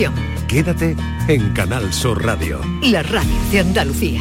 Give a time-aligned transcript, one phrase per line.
[0.00, 0.14] información.
[0.48, 0.96] Quédate
[1.28, 2.60] en Canal Sur Radio.
[2.82, 4.20] La radio de Andalucía.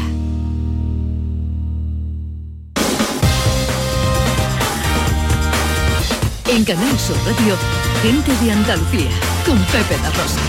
[6.48, 7.56] En Canal Sur Radio,
[8.02, 9.10] gente de Andalucía,
[9.46, 10.42] con Pepe da Rosa.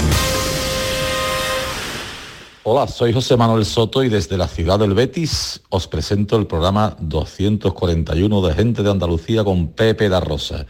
[2.62, 6.96] Hola, soy José Manuel Soto y desde la ciudad del Betis os presento el programa
[7.00, 10.66] 241 de Gente de Andalucía con Pepe da Rosa.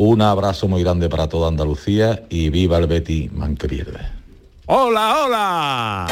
[0.00, 3.98] Un abrazo muy grande para toda Andalucía y viva el Betis, man que pierde.
[4.66, 6.06] ¡Hola, hola!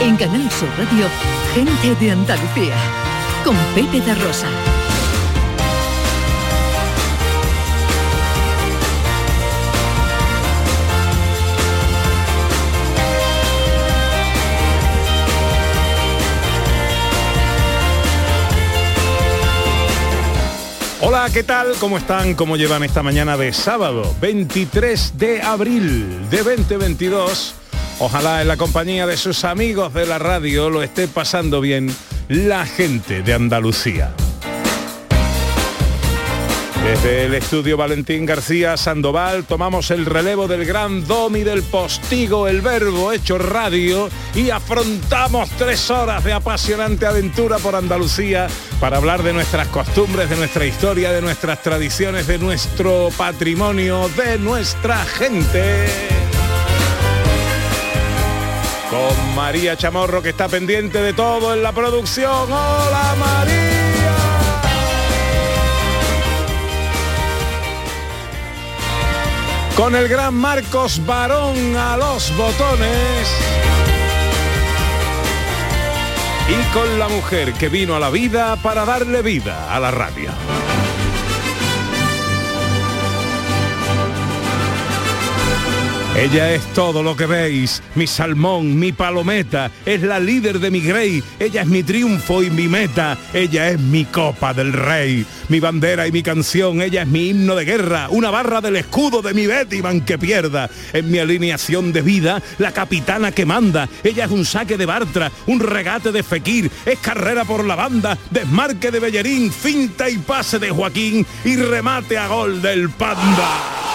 [0.00, 1.06] En Canal Sur Radio,
[1.52, 2.74] gente de Andalucía,
[3.44, 4.48] con Pepe da Rosa.
[21.04, 21.72] Hola, ¿qué tal?
[21.80, 22.34] ¿Cómo están?
[22.34, 27.56] ¿Cómo llevan esta mañana de sábado, 23 de abril de 2022?
[27.98, 31.92] Ojalá en la compañía de sus amigos de la radio lo esté pasando bien
[32.28, 34.14] la gente de Andalucía.
[36.84, 42.60] Desde el estudio Valentín García Sandoval tomamos el relevo del gran domi del postigo, el
[42.60, 48.48] verbo hecho radio y afrontamos tres horas de apasionante aventura por Andalucía
[48.80, 54.38] para hablar de nuestras costumbres, de nuestra historia, de nuestras tradiciones, de nuestro patrimonio, de
[54.40, 55.86] nuestra gente.
[58.90, 62.52] Con María Chamorro que está pendiente de todo en la producción.
[62.52, 63.14] ¡Hola
[69.76, 73.28] con el gran Marcos Barón a los botones
[76.48, 80.30] y con la mujer que vino a la vida para darle vida a la radio.
[86.14, 90.80] Ella es todo lo que veis, mi salmón, mi palometa, es la líder de mi
[90.80, 95.58] grey, ella es mi triunfo y mi meta, ella es mi copa del rey, mi
[95.58, 99.32] bandera y mi canción, ella es mi himno de guerra, una barra del escudo de
[99.32, 104.30] mi Bettyman que pierda, en mi alineación de vida, la capitana que manda, ella es
[104.30, 109.00] un saque de Bartra, un regate de Fekir, es carrera por la banda, desmarque de
[109.00, 113.91] Bellerín, finta y pase de Joaquín y remate a gol del Panda.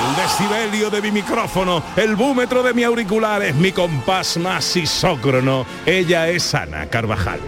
[0.00, 5.66] El decibelio de mi micrófono, el búmetro de mi auricular es mi compás más isócrono.
[5.84, 7.40] Ella es Ana Carvajal.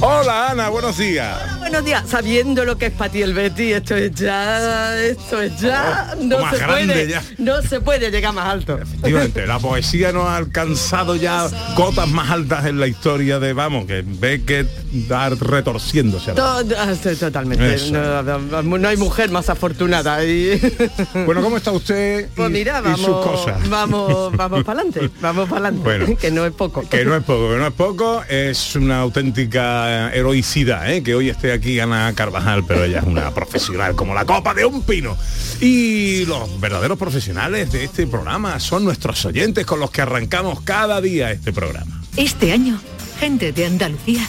[0.00, 1.58] Hola Ana, buenos días.
[1.58, 5.58] Buenos días, sabiendo lo que es para ti el Betty, esto es ya, esto es
[5.58, 7.22] ya, Oh, no se puede, ya.
[7.38, 8.78] no se puede llegar más alto.
[8.78, 13.86] Efectivamente, la poesía no ha alcanzado ya cotas más altas en la historia de, vamos,
[13.86, 14.66] que ve que
[15.08, 16.32] dar retorciéndose.
[16.32, 17.90] Todo- ah, totalmente.
[17.90, 20.22] No, no hay mujer más afortunada.
[20.24, 20.60] Y...
[21.26, 23.68] Bueno, ¿cómo está usted Pues y- mira, y vamos, sus cosas?
[23.68, 26.16] vamos, vamos para adelante, vamos para adelante, Bueno.
[26.20, 26.88] que no es poco.
[26.88, 31.02] Que no es poco, que no es poco, es una auténtica heroicidad, ¿eh?
[31.02, 34.64] que hoy esté aquí Ana Carvajal, pero ella es una profesional como la copa de
[34.64, 35.16] un pino.
[35.60, 41.00] Y los verdaderos profesionales de este programa son nuestros oyentes con los que arrancamos cada
[41.00, 42.02] día este programa.
[42.16, 42.78] Este año,
[43.18, 44.28] gente de Andalucía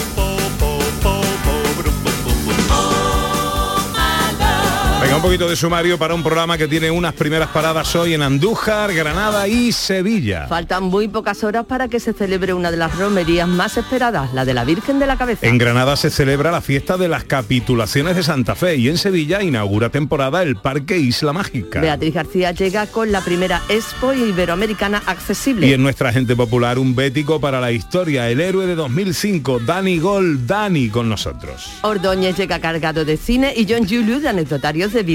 [5.21, 8.91] Un poquito de sumario para un programa que tiene unas primeras paradas hoy en Andújar,
[8.91, 10.47] Granada y Sevilla.
[10.47, 14.45] Faltan muy pocas horas para que se celebre una de las romerías más esperadas, la
[14.45, 15.45] de la Virgen de la Cabeza.
[15.45, 19.43] En Granada se celebra la fiesta de las capitulaciones de Santa Fe y en Sevilla
[19.43, 21.81] inaugura temporada el Parque Isla Mágica.
[21.81, 25.67] Beatriz García llega con la primera Expo Iberoamericana accesible.
[25.67, 29.99] Y en nuestra gente popular un bético para la historia, el héroe de 2005, Dani
[29.99, 31.69] Gol, Dani con nosotros.
[31.83, 35.10] Ordóñez llega cargado de cine y John Julius de anecdotarios de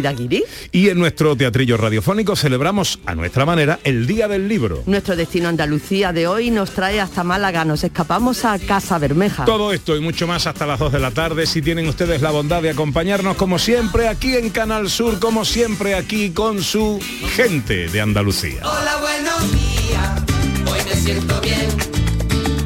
[0.72, 4.82] Y en nuestro teatrillo radiofónico celebramos a nuestra manera el Día del Libro.
[4.86, 9.44] Nuestro destino Andalucía de hoy nos trae hasta Málaga, nos escapamos a Casa Bermeja.
[9.44, 12.30] Todo esto y mucho más hasta las 2 de la tarde, si tienen ustedes la
[12.30, 17.00] bondad de acompañarnos como siempre aquí en Canal Sur, como siempre aquí con su
[17.34, 18.60] gente de Andalucía.
[18.64, 20.22] Hola, buenos días,
[20.70, 21.68] hoy me siento bien.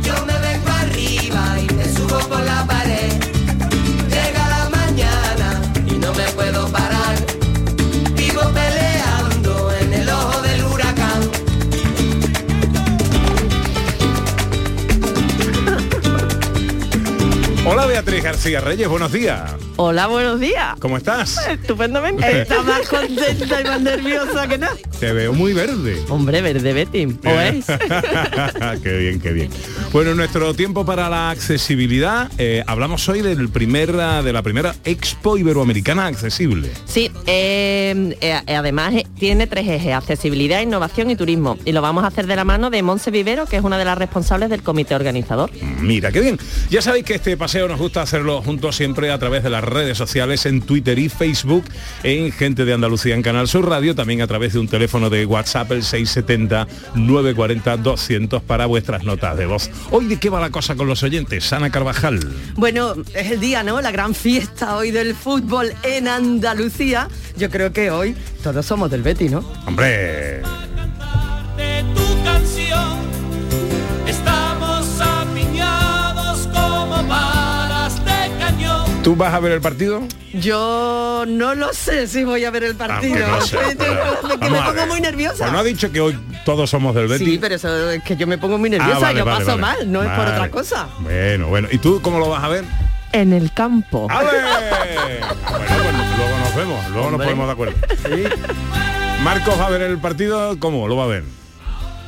[0.03, 3.30] Yo me vengo arriba y me subo por la pared.
[18.21, 19.51] Beatriz García Reyes, buenos días.
[19.77, 20.79] Hola, buenos días.
[20.79, 21.39] ¿Cómo estás?
[21.49, 22.43] Estupendamente.
[22.43, 24.77] Está más contenta y más nerviosa que nada.
[24.99, 26.05] Te veo muy verde.
[26.11, 27.07] Hombre, verde Betty.
[27.25, 27.65] ¿O es?
[28.83, 29.51] qué bien, qué bien.
[29.93, 34.73] Bueno, en nuestro tiempo para la accesibilidad, eh, hablamos hoy del primer, de la primera
[34.85, 36.71] Expo Iberoamericana Accesible.
[36.85, 41.59] Sí, eh, eh, además tiene tres ejes, accesibilidad, innovación y turismo.
[41.65, 43.85] Y lo vamos a hacer de la mano de Monse Vivero, que es una de
[43.85, 45.51] las responsables del comité organizador.
[45.81, 46.39] Mira, qué bien.
[46.71, 49.99] Ya sabéis que este paseo nos gusta hacerlo juntos siempre a través de las redes
[49.99, 51.65] sociales, en Twitter y Facebook,
[52.05, 55.27] en Gente de Andalucía en Canal Sur Radio, también a través de un teléfono de
[55.27, 59.69] WhatsApp, el 670-940-200 para vuestras notas de voz.
[59.91, 62.21] Hoy de qué va la cosa con los oyentes, Ana Carvajal.
[62.55, 63.81] Bueno, es el día, ¿no?
[63.81, 67.09] La gran fiesta hoy del fútbol en Andalucía.
[67.37, 69.39] Yo creo que hoy todos somos del Betty, ¿no?
[69.67, 70.43] Hombre.
[79.11, 80.03] ¿Tú vas a ver el partido?
[80.35, 83.27] Yo no lo sé si voy a ver el partido.
[83.27, 85.39] Ah, no sé, que me pongo muy nerviosa.
[85.39, 87.27] Pues no ha dicho que hoy todos somos del Betis.
[87.27, 89.59] Sí, pero eso es que yo me pongo muy nerviosa, Ah, vale, yo vale, paso
[89.59, 89.79] vale.
[89.79, 90.87] mal, no es por otra cosa.
[91.01, 91.67] Bueno, bueno.
[91.73, 92.65] ¿Y tú cómo lo vas a ver?
[93.11, 94.07] En el campo.
[94.09, 94.29] ¡Ale!
[94.29, 97.75] bueno, pues luego nos vemos, luego nos ponemos de acuerdo.
[99.25, 100.87] Marcos va a ver el partido, ¿cómo?
[100.87, 101.25] ¿Lo va a ver?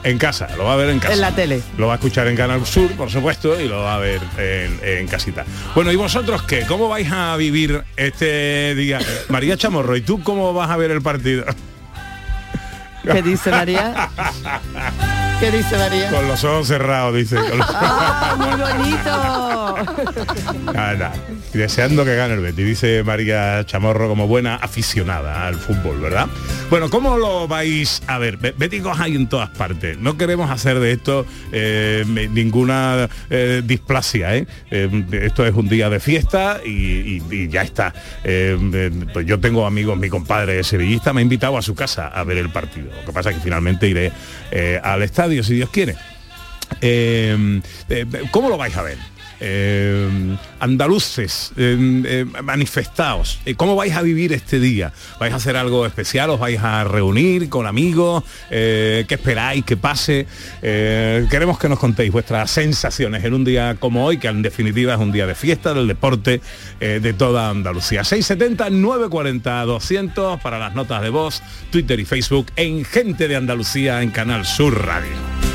[0.05, 1.15] En casa, lo va a ver en casa.
[1.15, 1.63] En la tele.
[1.79, 4.81] Lo va a escuchar en Canal Sur, por supuesto, y lo va a ver en,
[4.83, 5.45] en casita.
[5.77, 6.67] Bueno, ¿y vosotros qué?
[6.67, 8.99] ¿Cómo vais a vivir este día?
[9.29, 11.45] María Chamorro, ¿y tú cómo vas a ver el partido?
[13.05, 14.09] ¿Qué dice María?
[15.41, 16.11] ¿Qué dice María?
[16.11, 17.37] Con los ojos cerrados, dice.
[17.37, 19.77] con los- ¡Ah, muy bonito!
[20.73, 21.11] Nah.
[21.53, 26.27] Deseando que gane el Betis, dice María Chamorro como buena aficionada al fútbol, ¿verdad?
[26.71, 28.39] Bueno, ¿cómo lo vais a ver?
[28.39, 29.99] Béticos hay en todas partes.
[29.99, 34.47] No queremos hacer de esto eh, ninguna eh, displasia, ¿eh?
[34.71, 37.93] Eh, Esto es un día de fiesta y, ya está.
[38.25, 42.25] Eh, pues yo tengo amigos, mi compadre sevillista me ha invitado a su casa a
[42.25, 42.91] ver el partido.
[42.99, 44.11] Lo que pasa es que finalmente iré
[44.83, 45.97] al estadio, si Dios quiere.
[48.31, 49.12] ¿Cómo lo vais a ver?
[49.45, 54.93] Eh, andaluces, eh, eh, manifestaos, Eh, ¿cómo vais a vivir este día?
[55.19, 56.31] ¿Vais a hacer algo especial?
[56.31, 58.23] ¿Os vais a reunir con amigos?
[58.49, 60.29] ¿Qué esperáis que pase?
[60.61, 65.01] Queremos que nos contéis vuestras sensaciones en un día como hoy, que en definitiva es
[65.01, 66.41] un día de fiesta, del deporte
[66.79, 68.03] de toda Andalucía.
[68.03, 74.47] 670-940-200 para las notas de voz, Twitter y Facebook en Gente de Andalucía en Canal
[74.47, 75.52] Sur Radio.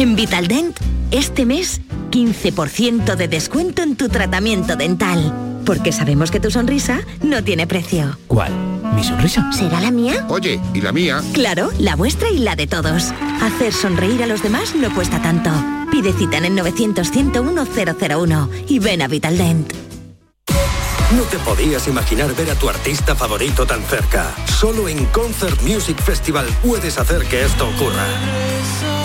[0.00, 0.80] En Vitaldent,
[1.10, 5.60] este mes, 15% de descuento en tu tratamiento dental.
[5.66, 8.16] Porque sabemos que tu sonrisa no tiene precio.
[8.26, 8.50] ¿Cuál?
[8.94, 9.52] ¿Mi sonrisa?
[9.52, 10.24] ¿Será la mía?
[10.30, 11.20] Oye, ¿y la mía?
[11.34, 13.12] Claro, la vuestra y la de todos.
[13.42, 15.50] Hacer sonreír a los demás no cuesta tanto.
[15.90, 19.70] Pide cita en el 900-101-001 y ven a Vitaldent.
[21.14, 24.34] No te podías imaginar ver a tu artista favorito tan cerca.
[24.46, 28.06] Solo en Concert Music Festival puedes hacer que esto ocurra.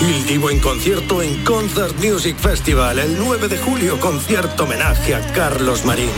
[0.02, 5.22] Il Divo en concierto en Concert Music Festival el 9 de julio, concierto homenaje a
[5.34, 6.10] Carlos Marín.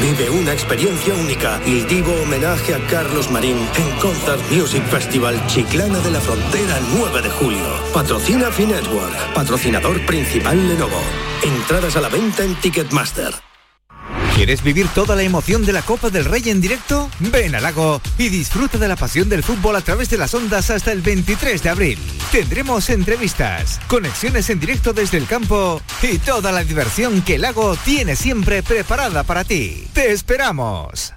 [0.00, 1.60] Vive una experiencia única.
[1.66, 7.22] Il Divo homenaje a Carlos Marín en Concert Music Festival Chiclana de la Frontera 9
[7.22, 7.66] de julio.
[7.94, 11.00] Patrocina Finetwork, patrocinador principal Lenovo.
[11.42, 13.55] Entradas a la venta en Ticketmaster.
[14.36, 17.08] ¿Quieres vivir toda la emoción de la Copa del Rey en directo?
[17.20, 20.68] Ven al lago y disfruta de la pasión del fútbol a través de las ondas
[20.68, 21.98] hasta el 23 de abril.
[22.30, 27.76] Tendremos entrevistas, conexiones en directo desde el campo y toda la diversión que el lago
[27.82, 29.88] tiene siempre preparada para ti.
[29.94, 31.14] ¡Te esperamos!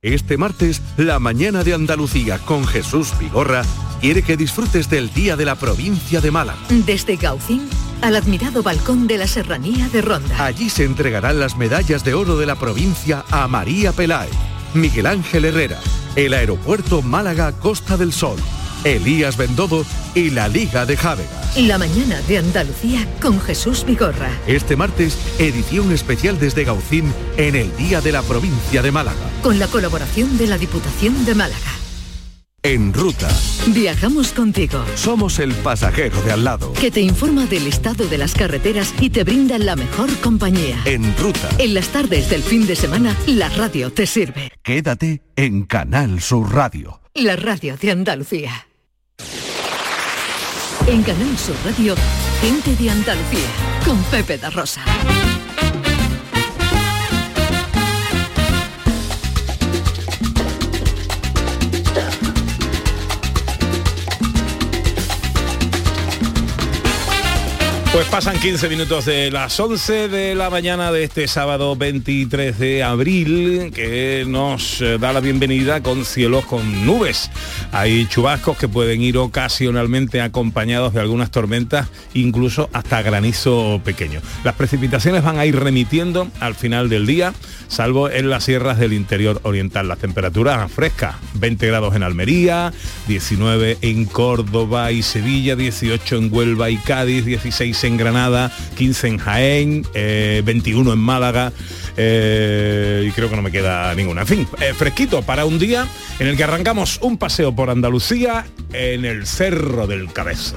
[0.00, 3.64] Este martes, la mañana de Andalucía con Jesús Vigorra
[4.00, 6.60] quiere que disfrutes del Día de la Provincia de Málaga.
[6.70, 7.68] Desde Gaucín
[8.02, 10.44] al admirado balcón de la Serranía de Ronda.
[10.44, 14.32] Allí se entregarán las medallas de oro de la provincia a María Peláez,
[14.74, 15.80] Miguel Ángel Herrera,
[16.14, 18.38] el aeropuerto Málaga Costa del Sol,
[18.84, 19.84] Elías Bendodo
[20.14, 21.56] y la Liga de Jávegas.
[21.56, 24.30] La mañana de Andalucía con Jesús Vigorra.
[24.46, 29.16] Este martes, edición especial desde Gaucín en el Día de la Provincia de Málaga.
[29.42, 31.85] Con la colaboración de la Diputación de Málaga.
[32.66, 33.28] En ruta.
[33.68, 34.84] Viajamos contigo.
[34.96, 36.72] Somos el pasajero de al lado.
[36.72, 40.76] Que te informa del estado de las carreteras y te brinda la mejor compañía.
[40.84, 41.48] En ruta.
[41.58, 44.50] En las tardes del fin de semana, la radio te sirve.
[44.64, 47.00] Quédate en Canal Sur Radio.
[47.14, 48.66] La radio de Andalucía.
[50.88, 51.94] En Canal Sur Radio,
[52.40, 53.48] gente de Andalucía,
[53.84, 54.82] con Pepe da Rosa.
[67.96, 72.82] Pues pasan 15 minutos de las 11 de la mañana de este sábado 23 de
[72.82, 77.30] abril, que nos eh, da la bienvenida con cielos con nubes.
[77.72, 84.20] Hay chubascos que pueden ir ocasionalmente acompañados de algunas tormentas, incluso hasta granizo pequeño.
[84.44, 87.32] Las precipitaciones van a ir remitiendo al final del día,
[87.68, 89.88] salvo en las sierras del interior oriental.
[89.88, 92.74] Las temperaturas frescas, 20 grados en Almería,
[93.08, 99.18] 19 en Córdoba y Sevilla, 18 en Huelva y Cádiz, 16 en Granada, 15 en
[99.18, 101.52] Jaén, eh, 21 en Málaga
[101.96, 104.22] eh, y creo que no me queda ninguna.
[104.22, 105.86] En fin, eh, fresquito para un día
[106.18, 110.56] en el que arrancamos un paseo por Andalucía en el Cerro del Cabezo.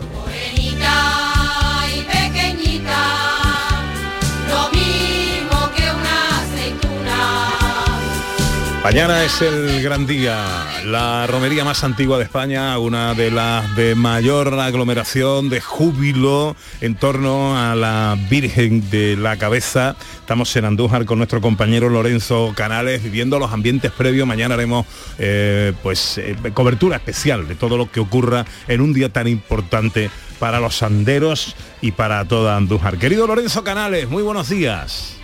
[8.83, 10.37] Mañana es el gran día,
[10.85, 16.95] la romería más antigua de España, una de las de mayor aglomeración, de júbilo en
[16.95, 19.97] torno a la Virgen de la Cabeza.
[20.21, 24.25] Estamos en Andújar con nuestro compañero Lorenzo Canales viviendo los ambientes previos.
[24.25, 24.85] Mañana haremos
[25.17, 30.09] eh, pues eh, cobertura especial de todo lo que ocurra en un día tan importante
[30.39, 32.97] para los sanderos y para toda Andújar.
[32.97, 35.18] Querido Lorenzo Canales, muy buenos días.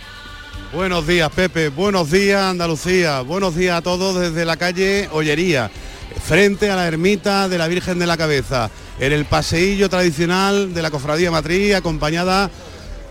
[0.76, 1.70] Buenos días, Pepe.
[1.70, 3.22] Buenos días, Andalucía.
[3.22, 5.70] Buenos días a todos desde la calle Ollería,
[6.22, 8.68] frente a la ermita de la Virgen de la Cabeza,
[9.00, 12.50] en el paseillo tradicional de la Cofradía Matriz, acompañada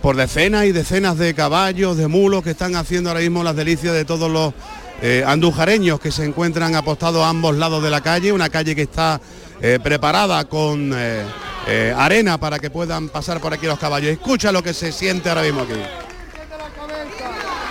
[0.04, 3.96] por decenas y decenas de caballos, de mulos que están haciendo ahora mismo las delicias
[3.96, 4.54] de todos los
[5.02, 8.84] eh, andujareños que se encuentran apostados a ambos lados de la calle, una calle que
[8.84, 9.20] está
[9.60, 14.12] eh, preparada con eh, arena para que puedan pasar por aquí los caballos.
[14.12, 15.74] Escucha lo que se siente ahora mismo aquí.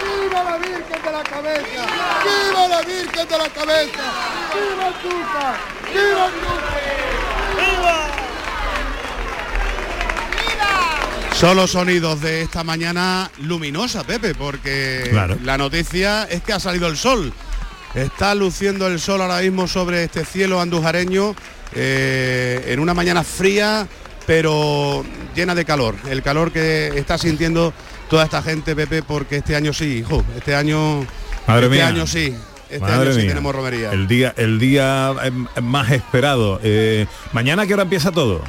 [0.04, 1.86] ¡Viva la Virgen de la Cabeza!
[2.24, 4.04] ¡Viva la Virgen de la Cabeza!
[4.54, 5.56] ¡Viva Andújar!
[5.92, 8.14] ¡Viva Andújar!
[11.34, 15.36] Son los sonidos de esta mañana luminosa, Pepe, porque Claro.
[15.42, 17.32] la noticia es que ha salido el sol.
[17.94, 21.34] Está luciendo el sol ahora mismo sobre este cielo andujareño
[21.74, 23.86] eh, en una mañana fría,
[24.26, 25.94] pero llena de calor.
[26.08, 27.74] El calor que está sintiendo
[28.08, 31.04] toda esta gente, Pepe, porque este año sí, hijo, este año,
[31.46, 31.88] Madre este mía.
[31.88, 32.34] año sí,
[32.68, 33.28] este Madre año sí mía.
[33.28, 33.92] tenemos romería.
[33.92, 35.30] El día, el día eh,
[35.62, 36.60] más esperado.
[36.62, 38.42] Eh, mañana ¿a qué hora empieza todo.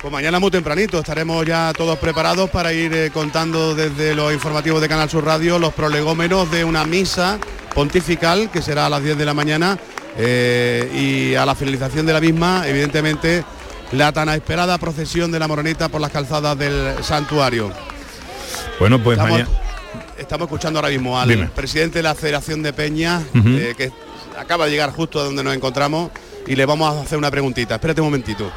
[0.00, 4.80] Pues mañana muy tempranito estaremos ya todos preparados para ir eh, contando desde los informativos
[4.80, 7.38] de Canal Sur Radio los prolegómenos de una misa
[7.74, 9.78] pontifical que será a las 10 de la mañana
[10.16, 13.44] eh, y a la finalización de la misma, evidentemente,
[13.92, 17.70] la tan esperada procesión de la moronita por las calzadas del santuario.
[18.78, 19.69] Bueno, pues Estamos, mañana.
[20.20, 21.46] Estamos escuchando ahora mismo al Dime.
[21.54, 23.48] presidente de la Federación de Peñas, Ujú.
[23.48, 23.90] eh, que
[24.38, 26.10] acaba de llegar justo a donde nos encontramos,
[26.46, 27.74] y le vamos a hacer una preguntita.
[27.74, 28.50] Espérate un momentito.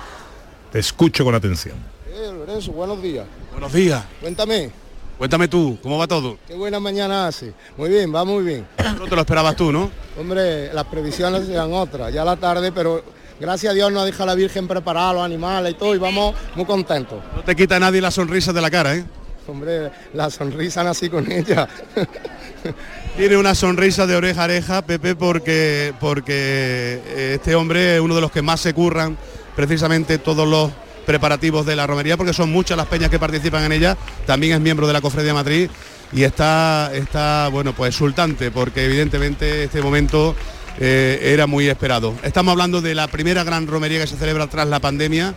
[0.72, 1.76] Te escucho con atención.
[2.08, 3.26] Eh, Lorenzo, buenos días.
[3.52, 4.04] Buenos días.
[4.22, 4.72] Cuéntame,
[5.18, 6.38] Cuéntame tú, ¿cómo va todo?
[6.48, 7.54] qué buena mañana hace.
[7.78, 8.66] Muy bien, va muy bien.
[9.00, 9.90] No te lo esperabas tú, ¿no?
[10.20, 13.04] Hombre, las previsiones eran otras, ya la tarde, pero
[13.40, 16.66] gracias a Dios nos deja la Virgen preparar los animales y todo, y vamos muy
[16.66, 17.20] contentos.
[17.36, 19.06] No te quita nadie la sonrisa de la cara, ¿eh?
[19.48, 21.68] Hombre, la sonrisa nací con ella.
[23.18, 28.16] Tiene una sonrisa de oreja a oreja, Pepe, porque, porque eh, este hombre es uno
[28.16, 29.18] de los que más se curran
[29.56, 30.72] precisamente todos los
[31.06, 33.98] preparativos de la romería, porque son muchas las peñas que participan en ella.
[34.26, 35.70] También es miembro de la Cofradía Matriz
[36.14, 40.36] y está, está bueno, pues exultante, porque evidentemente este momento
[40.80, 42.16] eh, era muy esperado.
[42.24, 45.36] Estamos hablando de la primera gran romería que se celebra tras la pandemia.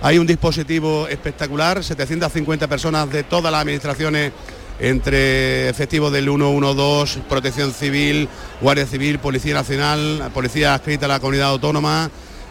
[0.00, 4.32] Hay un dispositivo espectacular, 750 personas de todas las administraciones
[4.78, 8.28] entre efectivos del 112, Protección Civil,
[8.60, 12.08] Guardia Civil, Policía Nacional, Policía adscrita a la Comunidad Autónoma,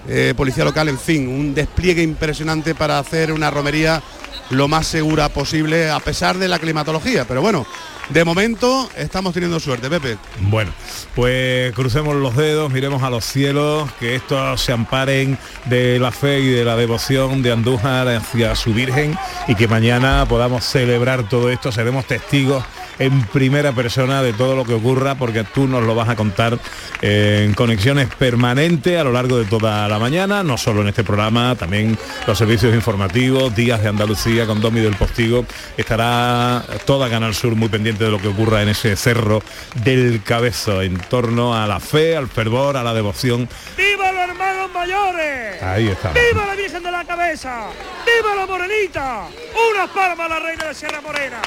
[0.10, 4.04] eh, Policía Local, en fin, un despliegue impresionante para hacer una romería
[4.50, 7.26] lo más segura posible a pesar de la climatología.
[7.26, 7.66] Pero bueno,
[8.10, 10.18] de momento estamos teniendo suerte, Pepe.
[10.42, 10.72] Bueno,
[11.16, 16.40] pues crucemos los dedos, miremos a los cielos, que estos se amparen de la fe
[16.40, 21.50] y de la devoción de Andújar hacia su Virgen y que mañana podamos celebrar todo
[21.50, 22.64] esto, seremos testigos
[23.00, 26.58] en primera persona de todo lo que ocurra porque tú nos lo vas a contar
[27.02, 31.56] en conexiones permanentes a lo largo de toda la mañana, no solo en este programa,
[31.56, 37.56] también los servicios informativos, Días de Andalucía con Domi del Postigo, estará toda Canal Sur
[37.56, 39.42] muy pendiente de lo que ocurra en ese cerro
[39.84, 43.48] del Cabezo en torno a la fe, al fervor, a la devoción.
[43.76, 45.62] ¡Viva los hermanos mayores!
[45.62, 46.12] Ahí está.
[46.14, 47.68] ¡Viva la Virgen de la Cabeza!
[48.06, 49.28] ¡Viva la Morenita!
[49.74, 51.42] ¡Unas palmas a la Reina de Sierra Morena!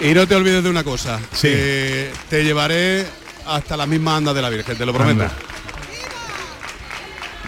[0.00, 3.06] Y no te olvides de una cosa, que te llevaré
[3.46, 5.22] hasta la misma anda de la Virgen, te lo prometo.
[5.22, 5.32] Anda.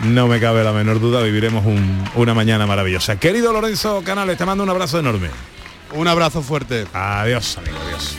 [0.04, 3.18] No me cabe la menor duda, viviremos un- una mañana maravillosa.
[3.18, 5.30] Querido Lorenzo Canales, te mando un abrazo enorme.
[5.92, 6.86] Un abrazo fuerte.
[6.92, 8.16] Adiós, amigo, adiós.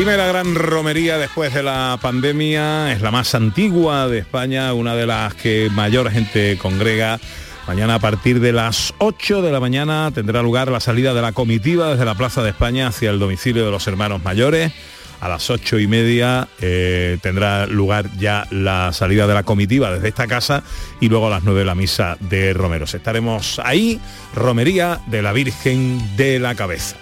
[0.00, 5.06] Primera gran romería después de la pandemia, es la más antigua de España, una de
[5.06, 7.20] las que mayor gente congrega.
[7.66, 11.32] Mañana a partir de las 8 de la mañana tendrá lugar la salida de la
[11.32, 14.72] comitiva desde la Plaza de España hacia el domicilio de los hermanos mayores.
[15.20, 20.08] A las ocho y media eh, tendrá lugar ya la salida de la comitiva desde
[20.08, 20.62] esta casa
[21.00, 22.94] y luego a las 9 la misa de Romeros.
[22.94, 24.00] Estaremos ahí,
[24.34, 26.96] romería de la Virgen de la Cabeza.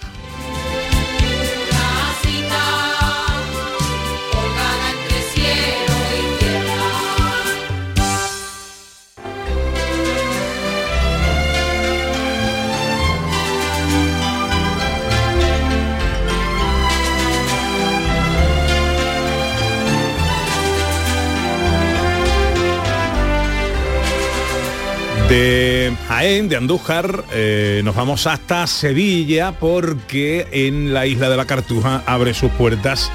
[25.29, 31.45] De Jaén, de Andújar, eh, nos vamos hasta Sevilla porque en la isla de la
[31.45, 33.11] Cartuja abre sus puertas,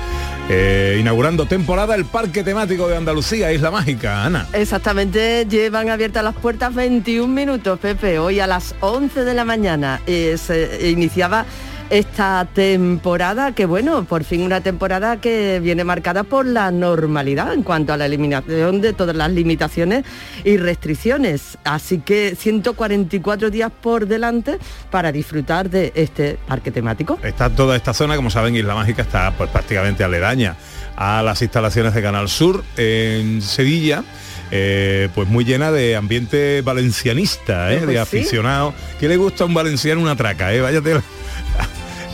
[0.48, 4.46] eh, inaugurando temporada el Parque Temático de Andalucía, Isla Mágica, Ana.
[4.52, 8.20] Exactamente, llevan abiertas las puertas 21 minutos, Pepe.
[8.20, 11.46] Hoy a las 11 de la mañana eh, se iniciaba
[11.90, 17.62] esta temporada, que bueno, por fin una temporada que viene marcada por la normalidad en
[17.62, 20.04] cuanto a la eliminación de todas las limitaciones
[20.44, 21.58] y restricciones.
[21.64, 24.58] Así que 144 días por delante
[24.90, 27.18] para disfrutar de este parque temático.
[27.22, 30.56] Está toda esta zona, como saben, Isla Mágica está pues, prácticamente aledaña
[30.96, 34.04] a las instalaciones de Canal Sur en Sevilla.
[34.50, 37.78] eh, pues muy llena de ambiente valencianista, ¿eh?
[37.78, 37.98] Pues de sí.
[37.98, 38.74] aficionados.
[39.00, 40.52] ¿Qué le gusta a un valenciano una traca?
[40.52, 40.60] Eh?
[40.60, 41.00] Váyate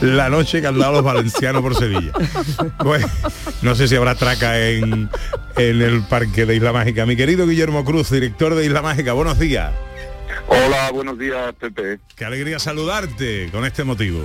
[0.01, 2.11] la, noche que han dado los valencianos por Sevilla.
[2.79, 3.05] Pues
[3.61, 5.09] no sé si habrá traca en,
[5.55, 7.05] en el parque de Isla Mágica.
[7.05, 9.71] Mi querido Guillermo Cruz, director de Isla Mágica, buenos días.
[10.47, 11.99] Hola, buenos días, Pepe.
[12.15, 14.21] Qué alegría saludarte con este motivo.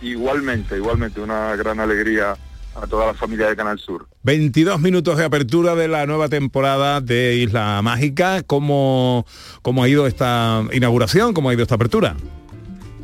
[0.00, 2.36] Igualmente, igualmente, una gran alegría
[2.74, 4.08] a toda la familia de Canal Sur.
[4.22, 8.42] 22 minutos de apertura de la nueva temporada de Isla Mágica.
[8.42, 9.26] ¿Cómo,
[9.62, 11.34] cómo ha ido esta inauguración?
[11.34, 12.16] ¿Cómo ha ido esta apertura?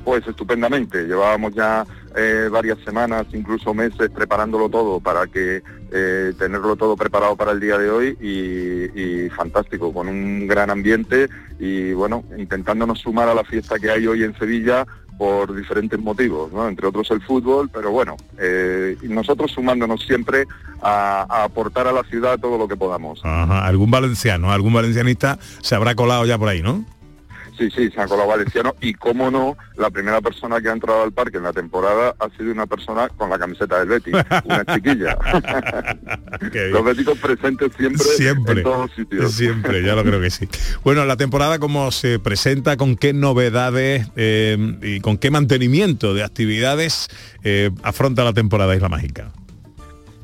[0.08, 1.84] Pues estupendamente, llevábamos ya
[2.16, 7.60] eh, varias semanas, incluso meses, preparándolo todo para que eh, tenerlo todo preparado para el
[7.60, 13.44] día de hoy y, fantástico, con un gran ambiente y bueno, intentándonos sumar a la
[13.44, 14.86] fiesta que hay hoy en Sevilla
[15.18, 16.66] por diferentes motivos, ¿no?
[16.66, 20.46] entre otros el fútbol, pero bueno, eh, nosotros sumándonos siempre
[20.80, 23.20] a, a aportar a la ciudad todo lo que podamos.
[23.24, 26.82] Ajá, algún valenciano, algún valencianista se habrá colado ya por ahí, ¿no?
[27.58, 31.02] Sí, sí, se ha colado valenciano y cómo no, la primera persona que ha entrado
[31.02, 34.64] al parque en la temporada ha sido una persona con la camiseta del Betis, una
[34.64, 35.18] chiquilla.
[36.70, 38.58] Los béticos presentes siempre, Siempre.
[38.58, 39.32] en todos sitios.
[39.32, 40.48] Siempre, ya lo creo que sí.
[40.84, 46.22] Bueno, la temporada cómo se presenta, con qué novedades eh, y con qué mantenimiento de
[46.22, 47.08] actividades
[47.42, 49.32] eh, afronta la temporada Isla Mágica.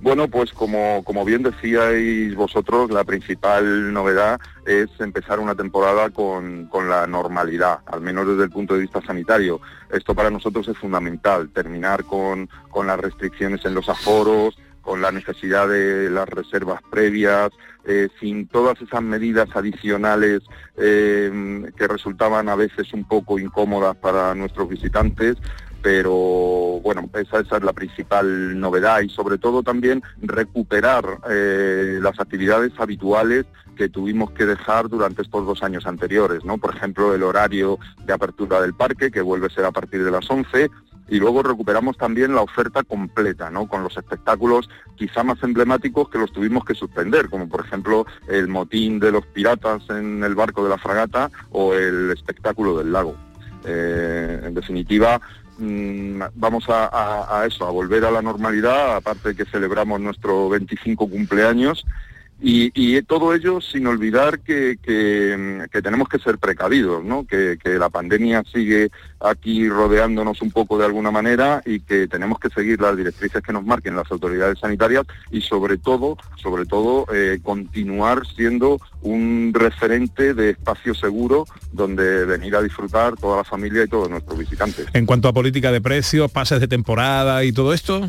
[0.05, 6.67] Bueno, pues como, como bien decíais vosotros, la principal novedad es empezar una temporada con,
[6.67, 9.63] con la normalidad, al menos desde el punto de vista sanitario.
[9.91, 15.11] Esto para nosotros es fundamental, terminar con, con las restricciones en los aforos, con la
[15.11, 17.51] necesidad de las reservas previas,
[17.87, 20.43] eh, sin todas esas medidas adicionales
[20.77, 25.37] eh, que resultaban a veces un poco incómodas para nuestros visitantes,
[25.85, 32.19] pero bueno, esa, esa es la principal novedad y sobre todo también recuperar eh, las
[32.19, 33.45] actividades habituales
[33.77, 36.57] que tuvimos que dejar durante estos dos años anteriores, ¿no?
[36.57, 40.11] Por ejemplo, el horario de apertura del parque, que vuelve a ser a partir de
[40.11, 40.71] las 11,
[41.11, 43.69] y luego recuperamos también la oferta completa, ¿no?
[43.69, 48.49] Con los espectáculos quizá más emblemáticos que los tuvimos que suspender, como por ejemplo el
[48.49, 53.15] motín de los piratas en el barco de la fragata o el espectáculo del lago.
[53.67, 55.21] Eh, en definitiva,
[55.57, 56.89] mm, vamos a,
[57.41, 61.85] a- eso, a volver a la normalidad, aparte que celebramos nuestro 25 cumpleaños
[62.41, 64.77] y, todo ello sin olvidar que,
[65.83, 67.27] tenemos que ser precavidos, ¿no?
[67.27, 72.39] que, que la pandemia sigue aquí rodeándonos un poco de alguna manera y que tenemos
[72.39, 77.07] que seguir las directrices que nos marquen las autoridades sanitarias y sobre todo, sobre todo,
[77.13, 83.85] eh, continuar siendo un referente de espacio seguro donde venir a disfrutar toda la familia
[83.85, 84.87] y todos nuestros visitantes.
[84.93, 88.09] En cuanto a política de precios, pases de temporada y todo esto.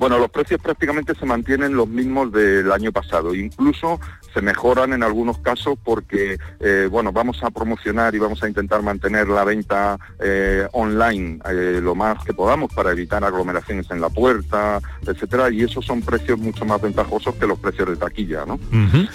[0.00, 4.00] Bueno, los precios prácticamente se mantienen los mismos del año pasado, incluso
[4.32, 8.82] se mejoran en algunos casos porque, eh, bueno, vamos a promocionar y vamos a intentar
[8.82, 14.08] mantener la venta eh, online eh, lo más que podamos para evitar aglomeraciones en la
[14.08, 18.58] puerta, etcétera, y esos son precios mucho más ventajosos que los precios de taquilla, ¿no?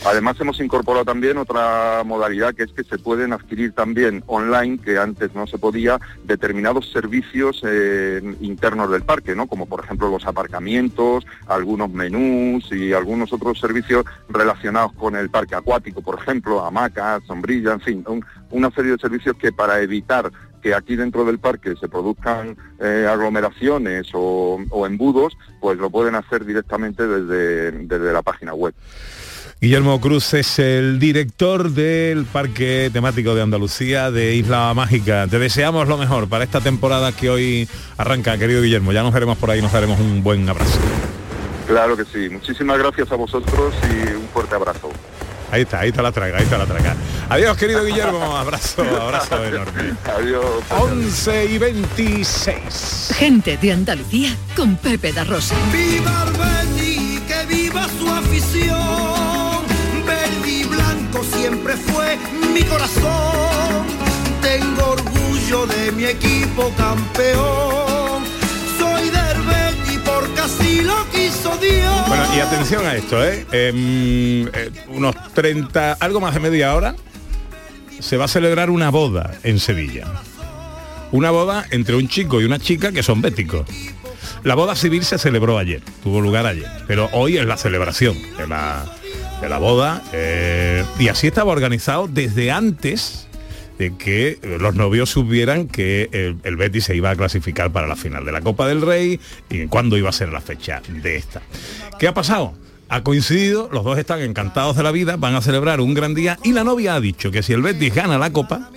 [0.06, 4.98] Además hemos incorporado también otra modalidad que es que se pueden adquirir también online, que
[4.98, 7.64] antes no se podía, determinados servicios
[8.42, 9.48] internos del parque, ¿no?
[9.48, 15.54] Como por ejemplo los aparcamientos, algunos menús y algunos otros servicios relacionados con el parque
[15.56, 20.32] acuático, por ejemplo, hamacas, sombrillas, en fin, un- una serie de servicios que para evitar
[20.64, 26.16] que aquí dentro del parque se produzcan eh, aglomeraciones o, o embudos, pues lo pueden
[26.16, 28.74] hacer directamente desde, desde la página web.
[29.62, 35.28] Guillermo Cruz es el director del Parque Temático de Andalucía de Isla Mágica.
[35.28, 38.92] Te deseamos lo mejor para esta temporada que hoy arranca, querido Guillermo.
[38.92, 40.78] Ya nos veremos por ahí, nos daremos un buen abrazo.
[41.68, 42.28] Claro que sí.
[42.30, 44.90] Muchísimas gracias a vosotros y fuerte abrazo.
[45.50, 46.94] Ahí está, ahí está la traga, ahí está la traga.
[47.30, 48.36] Adiós, querido Guillermo.
[48.36, 49.94] Abrazo, abrazo enorme.
[50.18, 50.46] Adiós.
[50.72, 53.14] 11 y 26.
[53.16, 55.56] Gente de Andalucía con Pepe da Rosa.
[55.72, 57.22] ¡Viva Betis!
[57.22, 59.64] ¡Que viva su afición!
[60.06, 62.18] Verde y blanco siempre fue
[62.54, 63.86] mi corazón.
[64.42, 68.05] Tengo orgullo de mi equipo campeón.
[72.08, 73.46] Bueno, y atención a esto, ¿eh?
[73.52, 76.96] Em, eh, unos 30, algo más de media hora,
[78.00, 80.06] se va a celebrar una boda en Sevilla.
[81.12, 83.66] Una boda entre un chico y una chica que son béticos.
[84.44, 88.48] La boda civil se celebró ayer, tuvo lugar ayer, pero hoy es la celebración de
[88.48, 88.86] la,
[89.42, 93.25] de la boda eh, y así estaba organizado desde antes
[93.78, 97.96] de que los novios supieran que el, el Betis se iba a clasificar para la
[97.96, 101.42] final de la Copa del Rey y cuándo iba a ser la fecha de esta.
[102.00, 102.54] ¿Qué ha pasado?
[102.88, 106.38] Ha coincidido, los dos están encantados de la vida, van a celebrar un gran día
[106.44, 108.70] y la novia ha dicho que si el Betis gana la Copa,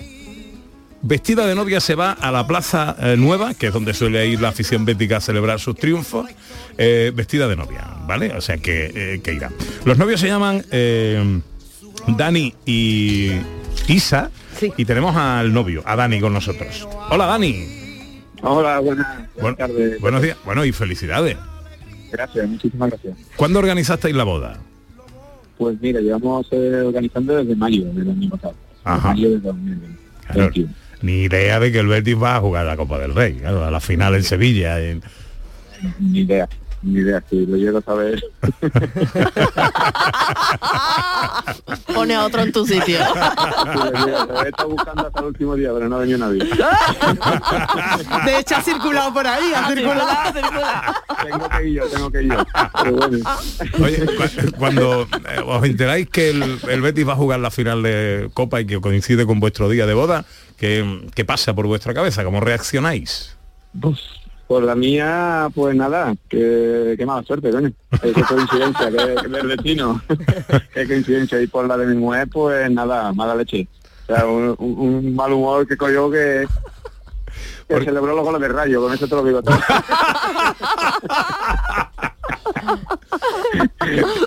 [1.02, 4.40] vestida de novia se va a la Plaza eh, Nueva, que es donde suele ir
[4.40, 6.28] la afición bética a celebrar sus triunfos,
[6.76, 8.32] eh, vestida de novia, ¿vale?
[8.32, 9.50] O sea que, eh, que irá.
[9.84, 11.40] Los novios se llaman eh,
[12.06, 13.32] Dani y
[13.87, 14.30] Isa
[14.77, 16.88] y tenemos al novio, a Dani con nosotros.
[17.11, 17.79] Hola Dani.
[18.42, 19.07] Hola, buenas,
[19.40, 19.57] Buen-
[20.01, 20.37] Buenos días.
[20.44, 21.37] Bueno, y felicidades.
[22.12, 23.16] Gracias, muchísimas gracias.
[23.37, 24.59] ¿Cuándo organizasteis la boda?
[25.59, 28.55] Pues mira, llevamos eh, organizando desde mayo del año pasado.
[28.85, 29.09] Ajá.
[29.09, 29.99] Mayo de 2020.
[30.33, 30.53] Claro,
[31.03, 33.71] ni idea de que el Betis va a jugar la Copa del Rey, claro, a
[33.71, 34.81] la final en Sevilla.
[34.81, 35.03] en-
[36.01, 36.49] Ni idea,
[36.82, 38.22] ni idea, si lo llego a saber.
[41.94, 42.98] Pone a otro en tu sitio.
[42.98, 46.38] He estado buscando hasta el último día, pero no ha venido nadie.
[48.24, 50.32] De hecho ha circulado por ahí, ha circulado.
[51.24, 52.44] tengo que ir yo, tengo que ir yo.
[52.82, 53.18] Pero bueno.
[53.82, 57.82] Oye, cu- cuando eh, os enteráis que el, el Betis va a jugar la final
[57.82, 60.24] de Copa y que coincide con vuestro día de boda,
[60.56, 62.22] ¿qué, qué pasa por vuestra cabeza?
[62.24, 63.36] ¿Cómo reaccionáis?
[64.48, 67.70] Por la mía, pues nada, que, qué mala suerte, coño.
[68.02, 70.00] Qué coincidencia, que, que del vecino.
[70.74, 71.40] qué coincidencia.
[71.42, 73.68] Y por la de mi mujer, pues nada, mala leche.
[74.08, 76.46] O sea, un, un- un mal humor que cogió que,
[77.68, 79.58] que celebró los goles de rayo, con eso te lo digo todo.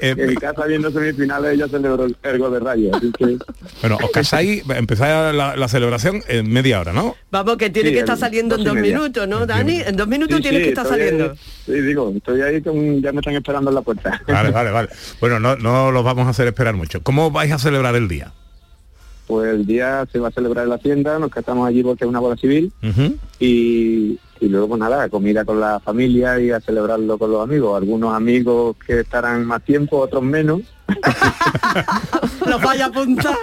[0.01, 2.95] Eh, en casa viendo semifinales ella celebró el, gol de rayo.
[2.95, 3.37] Así que
[3.81, 7.15] Bueno, os casáis, empezáis la, la celebración en media hora, ¿no?
[7.29, 8.97] Vamos, que tiene Sí, que estar en saliendo en dos media.
[8.97, 9.81] minutos, ¿no, Dani?
[9.81, 11.35] En dos minutos Sí, tienes sí, que estar estoy ahí- saliendo.
[11.65, 14.21] sí, digo, estoy ahí, con, ya me están esperando en la puerta.
[14.27, 14.89] Vale, vale, vale.
[15.19, 17.01] Bueno, no, no los vamos a hacer esperar mucho.
[17.03, 18.31] ¿Cómo vais a celebrar el día?
[19.27, 22.09] Pues el día se va a celebrar en la hacienda, nos casamos allí porque es
[22.09, 23.15] una boda civil Ujú.
[23.39, 27.77] y y luego pues nada, comida con la familia y a celebrarlo con los amigos.
[27.77, 30.61] Algunos amigos que estarán más tiempo, otros menos.
[32.45, 33.35] Los vaya a apuntar.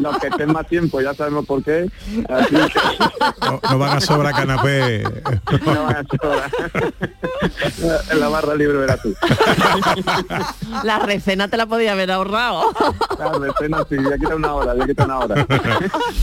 [0.00, 1.88] Los, que estén más tiempo ya sabemos por qué.
[2.28, 2.80] Así que
[3.40, 5.02] No, no van a sobra canapé.
[5.64, 6.50] no van a sobrar.
[8.10, 9.14] en la barra libre verás tú.
[10.82, 12.72] La recena te la podía haber ahorrado.
[13.18, 15.46] La recena sí, ya quita una hora, ya quita una hora.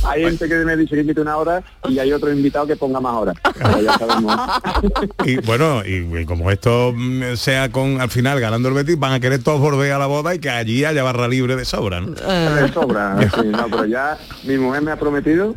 [0.06, 3.00] hay gente que me dice que quita una hora y hay otro invitado que ponga
[3.00, 3.36] más horas.
[3.54, 4.38] Pero ya sabemos.
[5.24, 6.94] Y bueno, y, y como esto
[7.36, 10.34] sea con al final ganando el Betis, van a querer todos volver a la boda
[10.36, 12.12] y que allí haya barra libre de sobra, ¿no?
[12.12, 15.56] De sobra, sí, no, pero ya mi mujer me ha prometido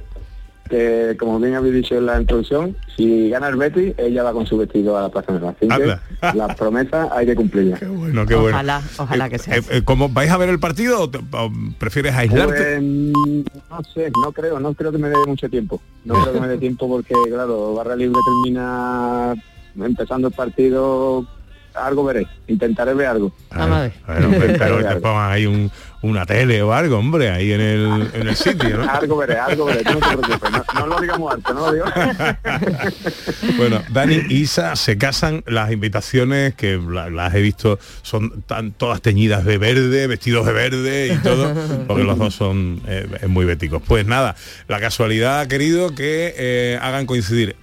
[0.68, 4.47] que, como bien habéis dicho en la introducción, si gana el Betis, ella va con
[4.47, 6.03] su vestido a la Plaza de la Así que Anda.
[6.35, 7.81] las promesas hay que cumplirlas.
[7.87, 8.57] Bueno, qué bueno.
[8.57, 9.57] Ojalá, ojalá que sea.
[9.59, 12.79] Eh, eh, ¿Cómo vais a ver el partido o, te- o prefieres aislarte?
[12.79, 15.83] Pues, no sé, no creo, no creo que me dé mucho tiempo.
[16.07, 19.35] No creo que me dé tiempo porque, claro, Barra Libre termina
[19.77, 21.27] empezando el partido,
[21.74, 23.32] algo veré, intentaré ver algo.
[23.50, 23.92] Vamos a ver.
[24.06, 25.70] Bueno, pues, espero que te pongan ahí un-
[26.02, 28.90] una tele o algo, hombre, ahí en el, en el sitio, ¿no?
[28.90, 31.87] Algo veré, algo veré, no te preocupes, no, no lo digamos alto, no lo digo.
[33.56, 38.72] Bueno, Dani y Isa se casan, las invitaciones que la- las he visto son tan,
[38.72, 41.54] todas teñidas de verde, vestidos de verde y todo,
[41.87, 43.82] porque los dos son eh, muy béticos.
[43.87, 44.37] Pues nada,
[44.68, 47.56] la casualidad ha querido que eh, hagan coincidir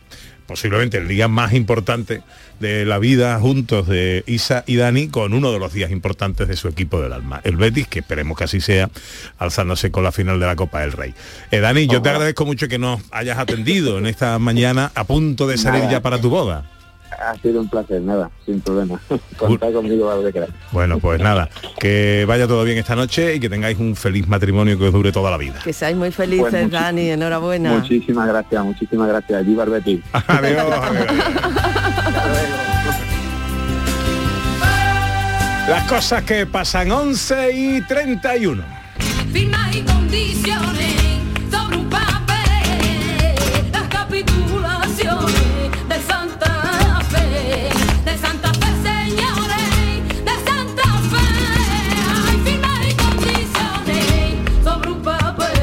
[0.52, 2.24] posiblemente el día más importante
[2.60, 6.58] de la vida juntos de Isa y Dani con uno de los días importantes de
[6.58, 8.90] su equipo del alma, el Betis, que esperemos que así sea,
[9.40, 11.14] alzándose con la final de la Copa del Rey.
[11.52, 15.48] Eh, Dani, yo te agradezco mucho que nos hayas atendido en esta mañana a punto
[15.48, 15.92] de salir Nada.
[15.94, 16.70] ya para tu boda.
[17.20, 19.00] Ha sido un placer, nada, sin problema.
[19.38, 20.54] Contad conmigo a lo que queráis.
[20.72, 24.78] Bueno, pues nada, que vaya todo bien esta noche y que tengáis un feliz matrimonio
[24.78, 25.60] que os dure toda la vida.
[25.64, 27.74] Que seáis muy felices, Pues Dani, enhorabuena.
[27.74, 29.46] Muchísimas gracias, muchísimas gracias.
[29.46, 30.02] Viva el Betis.
[30.28, 30.66] Adiós.
[35.68, 38.64] Las cosas que pasan 11 y 31.
[39.32, 40.96] Firmas y condiciones
[41.50, 43.36] sobre un papel,
[43.72, 45.51] las capitulaciones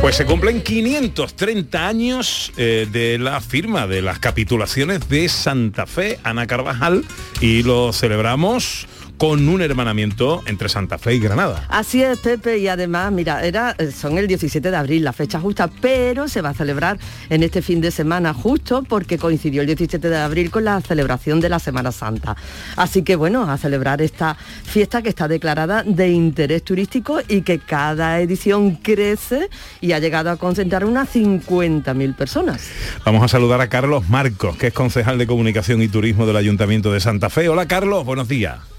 [0.00, 6.20] Pues se cumplen 530 años eh, de la firma de las capitulaciones de Santa Fe,
[6.22, 7.04] Ana Carvajal,
[7.40, 8.86] y lo celebramos
[9.18, 11.66] con un hermanamiento entre Santa Fe y Granada.
[11.68, 15.40] Así es, Pepe, y además, mira, era, eh, son el 17 de abril, la fecha
[15.40, 19.66] justa, pero se va a celebrar en este fin de semana justo porque coincidió el
[19.66, 22.36] 17 de abril con la celebración de la Semana Santa.
[22.76, 27.58] Así que bueno, a celebrar esta fiesta que está declarada de interés turístico y que
[27.58, 29.50] cada edición crece
[29.80, 32.70] y ha llegado a concentrar unas 50.000 personas.
[33.04, 36.92] Vamos a saludar a Carlos Marcos, que es concejal de Comunicación y Turismo del Ayuntamiento
[36.92, 37.48] de Santa Fe.
[37.48, 38.77] Hola Carlos, buenos días.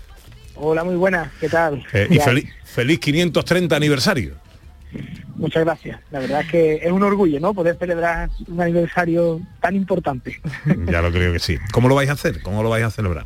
[0.61, 1.85] Hola, muy buenas, ¿qué tal?
[1.93, 4.33] Eh, y Ya, feliz, feliz 530 aniversario.
[5.35, 6.01] Muchas gracias.
[6.11, 7.53] La verdad es que es un orgullo, ¿no?
[7.53, 10.41] Poder celebrar un aniversario tan importante.
[10.91, 11.57] Ya lo creo que sí.
[11.71, 12.41] ¿Cómo lo vais a hacer?
[12.41, 13.25] ¿Cómo lo vais a celebrar?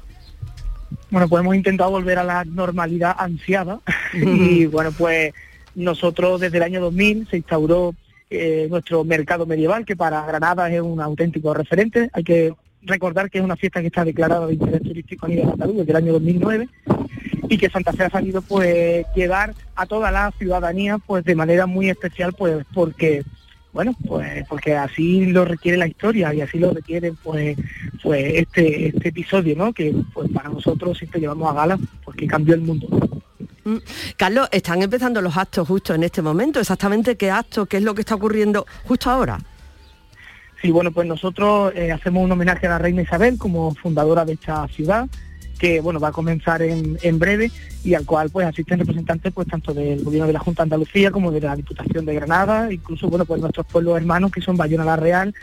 [1.10, 3.80] Bueno, pues hemos intentado volver a la normalidad ansiada
[4.14, 5.34] y bueno, pues
[5.74, 7.96] nosotros desde el año 2000 se instauró
[8.30, 12.12] eh, nuestro mercado medieval, que para Granada es un auténtico referente.
[12.14, 15.50] Hay que recordar que es una fiesta que está declarada de interés turístico a nivel
[15.50, 16.70] andaluz desde el año 2009
[17.50, 21.66] y que Santa Fe ha sabido pues llegar a toda la ciudadanía pues de manera
[21.66, 23.24] muy especial pues porque
[23.72, 27.58] bueno pues porque así lo requiere la historia y así lo requiere pues
[28.02, 32.56] pues este este episodio no que pues para nosotros siempre llevamos a gala porque cambió
[32.56, 32.88] el mundo
[33.66, 33.78] Mm.
[34.18, 36.60] Carlos, están empezando los actos justo en este momento.
[36.60, 39.40] Exactamente qué actos, qué es lo que está ocurriendo justo ahora.
[40.62, 44.34] Sí, bueno, pues nosotros eh, hacemos un homenaje a la reina Isabel como fundadora de
[44.34, 45.08] esta ciudad,
[45.58, 47.52] que bueno, va a comenzar en, en breve
[47.84, 51.12] y al cual pues asisten representantes pues tanto del gobierno de la Junta de Andalucía
[51.12, 54.86] como de la Diputación de Granada, incluso bueno pues nuestros pueblos hermanos que son Bayona
[54.86, 55.34] la Real,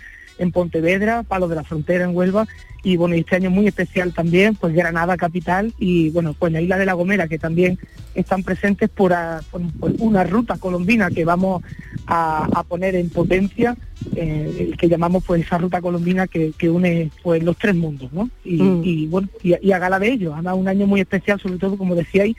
[0.41, 2.49] en Pontevedra, Palos de la Frontera en Huelva
[2.83, 6.79] y bueno, este año muy especial también, pues Granada capital y bueno, pues la isla
[6.79, 7.79] de La Gomera que también
[8.15, 11.63] están presentes por, a- por- por una ruta colombina que vamos
[12.07, 13.77] a, a poner en potencia,
[14.17, 18.11] eh, el que llamamos pues esa ruta colombina que, que une pues los tres mundos,
[18.13, 18.31] ¿no?
[18.45, 18.83] Y, Mm.
[18.85, 21.77] y, bueno, y, y a gala de ello, además un año muy especial, sobre todo
[21.77, 22.35] como decíais,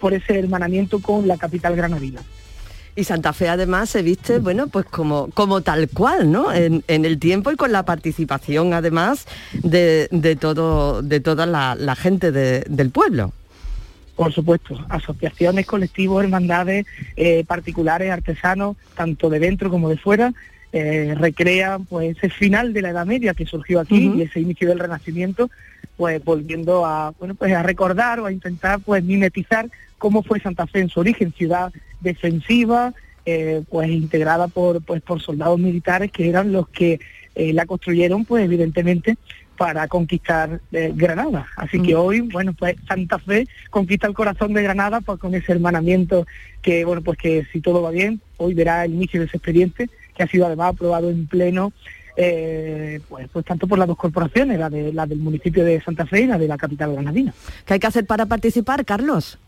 [0.00, 2.20] por ese hermanamiento con la capital granadina.
[2.98, 6.50] Y Santa Fe además se viste, bueno, pues como, como tal cual, ¿no?
[6.52, 11.74] En, en el tiempo y con la participación además de, de todo, de toda la,
[11.78, 13.32] la gente de- del pueblo.
[14.16, 20.32] Por supuesto, asociaciones, colectivos, hermandades, eh, particulares, artesanos, tanto de dentro como de fuera,
[20.72, 24.68] eh, recrea pues ese final de la Edad Media que surgió aquí y ese inicio
[24.70, 25.50] del Renacimiento,
[25.98, 30.66] pues volviendo a bueno pues a recordar o a intentar pues mimetizar cómo fue Santa
[30.66, 36.28] Fe en su origen, ciudad defensiva, eh, pues integrada por pues por soldados militares que
[36.28, 37.00] eran los que
[37.34, 39.16] eh, la construyeron pues evidentemente
[39.56, 41.46] para conquistar eh, Granada.
[41.56, 41.98] Así que Mm.
[41.98, 46.26] hoy, bueno, pues Santa Fe conquista el corazón de Granada pues con ese hermanamiento
[46.60, 49.88] que, bueno, pues que si todo va bien, hoy verá el inicio de ese expediente,
[50.14, 51.72] que ha sido además aprobado en pleno,
[52.18, 56.04] eh, pues, pues tanto por las dos corporaciones, la, de, la del municipio de Santa
[56.06, 57.32] Fe y la de la capital granadina.
[57.64, 59.38] ¿Qué hay que hacer para participar, Carlos?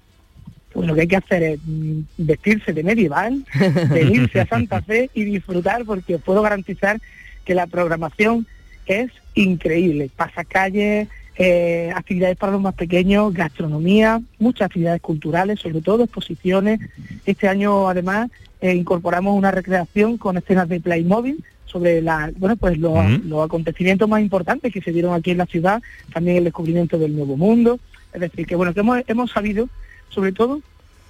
[0.78, 3.44] Pues lo que hay que hacer es mm, vestirse de medieval,
[3.90, 7.00] venirse a Santa Fe y disfrutar, porque os puedo garantizar
[7.44, 8.46] que la programación
[8.86, 10.08] es increíble.
[10.14, 16.78] Pasacalles, eh, actividades para los más pequeños, gastronomía, muchas actividades culturales, sobre todo exposiciones.
[17.26, 22.78] Este año además eh, incorporamos una recreación con escenas de Playmobil sobre la, bueno, pues
[22.78, 27.00] los, los acontecimientos más importantes que se dieron aquí en la ciudad, también el descubrimiento
[27.00, 27.80] del Nuevo Mundo.
[28.12, 29.68] Es decir, que bueno, que hemos, hemos sabido,
[30.08, 30.60] sobre todo,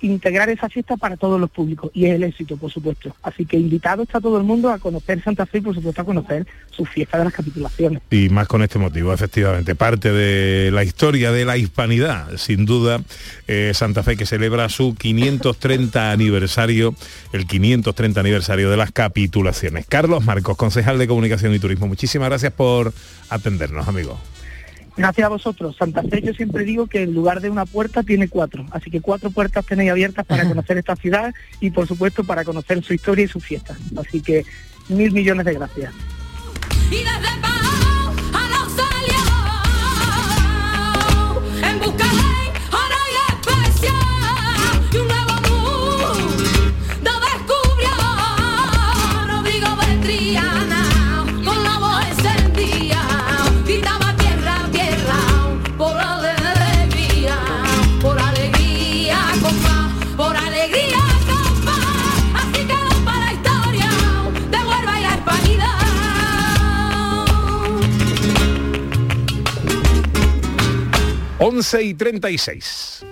[0.00, 3.14] integrar esa fiesta para todos los públicos y es el éxito, por supuesto.
[3.22, 6.04] Así que invitado está todo el mundo a conocer Santa Fe y, por supuesto, a
[6.04, 8.02] conocer su fiesta de las capitulaciones.
[8.10, 13.00] Y más con este motivo, efectivamente, parte de la historia de la hispanidad, sin duda,
[13.46, 16.94] eh, Santa Fe que celebra su 530 aniversario,
[17.32, 19.86] el 530 aniversario de las capitulaciones.
[19.86, 22.92] Carlos Marcos, concejal de Comunicación y Turismo, muchísimas gracias por
[23.30, 24.18] atendernos, amigo.
[24.98, 25.76] Gracias a vosotros.
[25.76, 28.66] Santa Fe yo siempre digo que en lugar de una puerta tiene cuatro.
[28.72, 32.82] Así que cuatro puertas tenéis abiertas para conocer esta ciudad y por supuesto para conocer
[32.82, 33.76] su historia y su fiesta.
[33.96, 34.44] Así que
[34.88, 35.94] mil millones de gracias.
[36.90, 39.22] Y desde Pau a los salió
[41.70, 42.27] en busca
[71.48, 73.06] 11 y 36.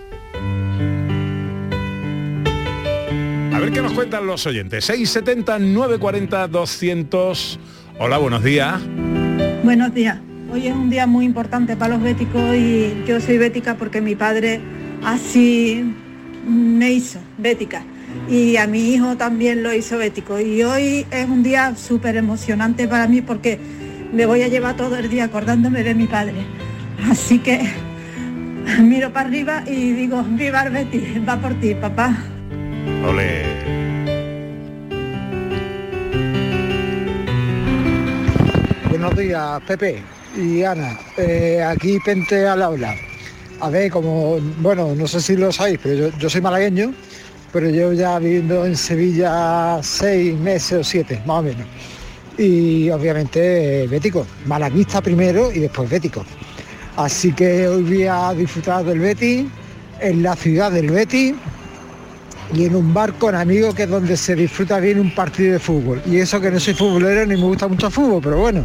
[3.51, 4.85] A ver qué nos cuentan los oyentes.
[4.85, 7.59] 670 940 200.
[7.99, 8.79] Hola, buenos días.
[9.65, 10.19] Buenos días.
[10.53, 14.15] Hoy es un día muy importante para los béticos y yo soy bética porque mi
[14.15, 14.61] padre
[15.03, 15.83] así
[16.47, 17.85] me hizo bética
[18.29, 22.87] y a mi hijo también lo hizo bético y hoy es un día súper emocionante
[22.87, 23.59] para mí porque
[24.13, 26.35] me voy a llevar todo el día acordándome de mi padre.
[27.11, 27.86] Así que
[28.83, 32.17] miro para arriba y digo, viva el Betis, va por ti, papá.
[33.07, 33.45] Ole.
[38.91, 40.03] Buenos días, Pepe
[40.37, 40.99] y Ana.
[41.17, 42.95] Eh, aquí Pente al aula.
[43.61, 46.93] A ver, como, bueno, no sé si lo sabéis, pero yo, yo soy malagueño,
[47.53, 51.67] pero llevo ya viviendo en Sevilla seis meses o siete, más o menos.
[52.37, 56.25] Y obviamente eh, bético, malaguista primero y después bético.
[56.97, 59.47] Así que hoy voy a disfrutar del Betis,
[60.01, 61.35] en la ciudad del Betis
[62.55, 65.59] y en un bar con amigos que es donde se disfruta bien un partido de
[65.59, 66.01] fútbol.
[66.07, 68.65] Y eso que no soy futbolero ni me gusta mucho fútbol, pero bueno,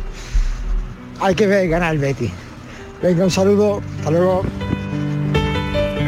[1.19, 2.31] hay que ver ganar el Betis.
[3.01, 4.43] Venga, un saludo, hasta luego.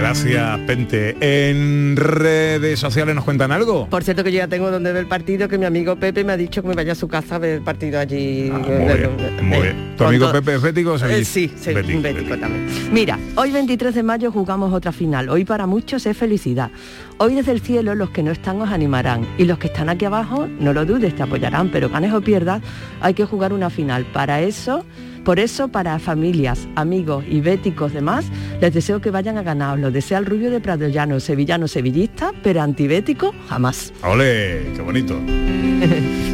[0.03, 1.15] Gracias, Pente.
[1.21, 3.87] ¿En redes sociales nos cuentan algo?
[3.87, 6.33] Por cierto que yo ya tengo donde ver el partido, que mi amigo Pepe me
[6.33, 8.51] ha dicho que me vaya a su casa a ver el partido allí.
[8.53, 9.95] Ah, Muy bien, muy bien.
[9.95, 12.67] ¿Tu amigo Pepe es bético Eh, sí, sí, bético también.
[12.91, 15.29] Mira, hoy 23 de mayo jugamos otra final.
[15.29, 16.69] Hoy para muchos es felicidad.
[17.17, 20.03] Hoy desde el cielo los que no están os animarán y los que están aquí
[20.03, 22.61] abajo, no lo dudes, te apoyarán, pero ganes o pierdas,
[22.99, 24.03] hay que jugar una final.
[24.11, 24.83] Para eso,
[25.23, 28.25] por eso para familias, amigos y béticos demás,
[28.61, 29.79] les deseo que vayan a ganar.
[29.79, 33.93] Lo desea el Rubio de Prado Llano, sevillano sevillista, pero antibético jamás.
[34.03, 34.71] ¡Ole!
[34.75, 35.19] ¡Qué bonito!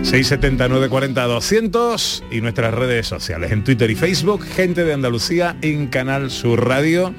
[0.04, 5.88] 679 40 200 y nuestras redes sociales en Twitter y Facebook, Gente de Andalucía en
[5.88, 7.14] Canal Sur Radio.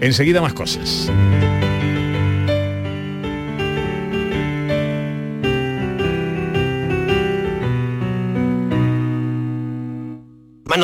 [0.00, 1.10] Enseguida más cosas.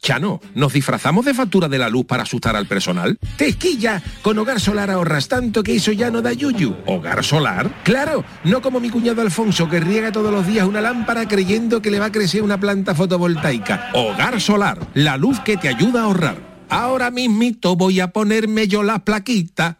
[0.00, 3.18] Chano, ¿nos disfrazamos de factura de la luz para asustar al personal?
[3.36, 4.02] ¡Tequilla!
[4.22, 6.76] Con Hogar Solar ahorras tanto que eso ya no da yuyu.
[6.86, 7.82] ¿Hogar Solar?
[7.82, 11.90] Claro, no como mi cuñado Alfonso que riega todos los días una lámpara creyendo que
[11.90, 13.90] le va a crecer una planta fotovoltaica.
[13.94, 16.66] Hogar Solar, la luz que te ayuda a ahorrar.
[16.70, 19.78] Ahora mismito voy a ponerme yo la plaquita.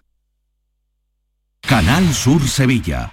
[1.60, 3.12] Canal Sur Sevilla.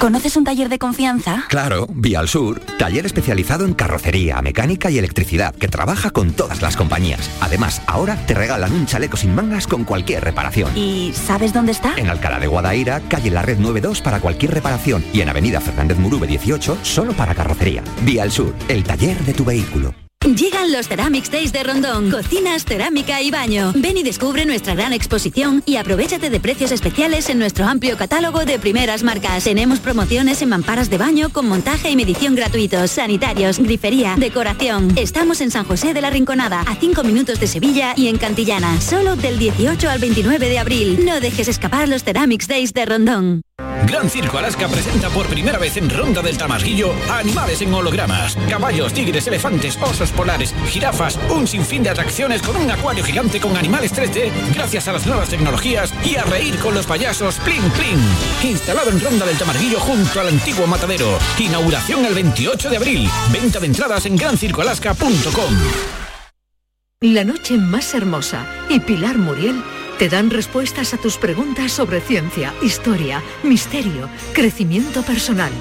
[0.00, 1.44] ¿Conoces un taller de confianza?
[1.50, 6.62] Claro, Vía al Sur, taller especializado en carrocería, mecánica y electricidad que trabaja con todas
[6.62, 7.30] las compañías.
[7.42, 10.74] Además, ahora te regalan un chaleco sin mangas con cualquier reparación.
[10.74, 11.92] ¿Y sabes dónde está?
[11.98, 15.98] En Alcalá de Guadaira, calle La Red 92 para cualquier reparación y en Avenida Fernández
[15.98, 17.84] Murube 18 solo para carrocería.
[18.00, 19.92] Vía al Sur, el taller de tu vehículo.
[20.26, 22.10] Llegan los Ceramics Days de Rondón.
[22.10, 23.72] Cocinas, cerámica y baño.
[23.74, 28.44] Ven y descubre nuestra gran exposición y aprovechate de precios especiales en nuestro amplio catálogo
[28.44, 29.44] de primeras marcas.
[29.44, 34.92] Tenemos promociones en mamparas de baño con montaje y medición gratuitos, sanitarios, grifería, decoración.
[34.96, 38.78] Estamos en San José de la Rinconada, a 5 minutos de Sevilla y en Cantillana.
[38.78, 41.02] Solo del 18 al 29 de abril.
[41.02, 43.40] No dejes escapar los Ceramics Days de Rondón.
[43.86, 48.36] Gran Circo Alaska presenta por primera vez en Ronda del Tamarguillo animales en hologramas.
[48.48, 53.56] Caballos, tigres, elefantes, osos polares, jirafas, un sinfín de atracciones con un acuario gigante con
[53.56, 58.50] animales 3D gracias a las nuevas tecnologías y a reír con los payasos Plin Plin.
[58.50, 61.18] Instalado en Ronda del Tamarguillo junto al antiguo matadero.
[61.38, 63.10] Inauguración el 28 de abril.
[63.32, 65.54] Venta de entradas en grancircoalaska.com.
[67.02, 69.62] La noche más hermosa y Pilar Muriel
[70.00, 75.52] te dan respuestas a tus preguntas sobre ciencia, historia, misterio, crecimiento personal,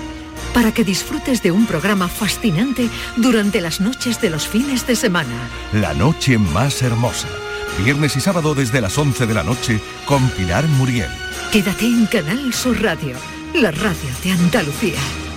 [0.54, 2.88] para que disfrutes de un programa fascinante
[3.18, 5.50] durante las noches de los fines de semana.
[5.74, 7.28] La noche más hermosa.
[7.84, 11.12] Viernes y sábado desde las 11 de la noche con Pilar Muriel.
[11.52, 13.18] Quédate en Canal Sur Radio,
[13.56, 15.29] la radio de Andalucía.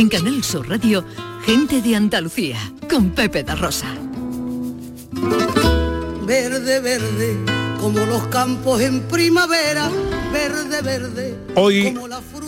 [0.00, 1.04] En Canal Sur Radio,
[1.44, 2.56] gente de Andalucía,
[2.88, 3.94] con Pepe da Rosa.
[6.26, 7.36] Verde, verde,
[7.78, 9.90] como los campos en primavera,
[10.32, 11.38] verde, verde.
[11.54, 11.94] Hoy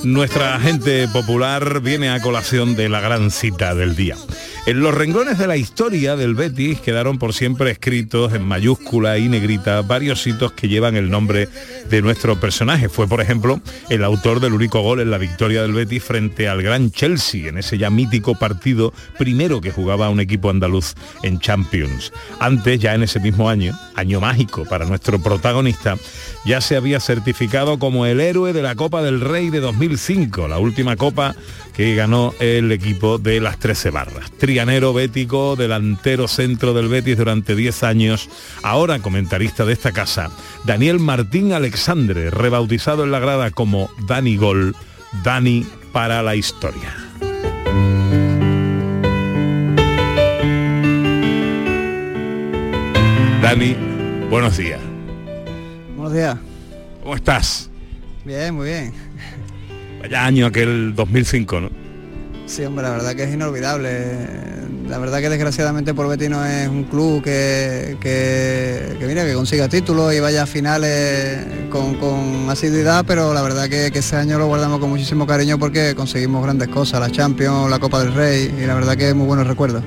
[0.02, 4.16] nuestra gente popular viene a colación de la gran cita del día.
[4.64, 9.28] En los renglones de la historia del Betis quedaron por siempre escritos en mayúscula y
[9.28, 11.48] negrita varios hitos que llevan el nombre
[11.90, 12.88] de nuestro personaje.
[12.88, 13.60] Fue, por ejemplo,
[13.90, 17.58] el autor del único gol en la victoria del Betis frente al gran Chelsea, en
[17.58, 20.94] ese ya mítico partido primero que jugaba un equipo andaluz
[21.24, 22.12] en Champions.
[22.38, 25.96] Antes, ya en ese mismo año, año mágico para nuestro protagonista,
[26.44, 30.60] ya se había certificado como el héroe de la Copa del Rey de 2005, la
[30.60, 31.34] última copa
[31.74, 34.30] que ganó el equipo de las 13 barras.
[34.52, 38.28] Trianero bético, delantero centro del Betis durante 10 años,
[38.62, 40.30] ahora comentarista de esta casa,
[40.66, 44.76] Daniel Martín Alexandre, rebautizado en la grada como Dani Gol,
[45.24, 46.94] Dani para la historia.
[53.40, 53.74] Dani,
[54.28, 54.80] buenos días.
[55.96, 56.36] Buenos días.
[57.02, 57.70] ¿Cómo estás?
[58.22, 58.92] Bien, muy bien.
[60.02, 61.81] Vaya año aquel 2005, ¿no?
[62.52, 63.88] Sí, hombre, la verdad que es inolvidable.
[64.86, 69.70] La verdad que desgraciadamente por Betis no es un club que, que, mira, que consiga
[69.70, 74.48] títulos y vaya a finales con, con asiduidad, pero la verdad que, ese año lo
[74.48, 78.66] guardamos con muchísimo cariño porque conseguimos grandes cosas, la Champions, la Copa del Rey, y
[78.66, 79.82] la verdad que es muy buenos recuerdos.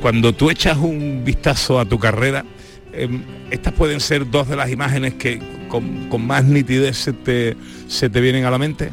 [0.00, 2.44] Cuando tú echas un vistazo a tu carrera,
[2.92, 3.08] eh,
[3.50, 7.56] estas pueden ser dos de las imágenes que con, con más nitidez se te,
[7.88, 8.92] se te vienen a la mente.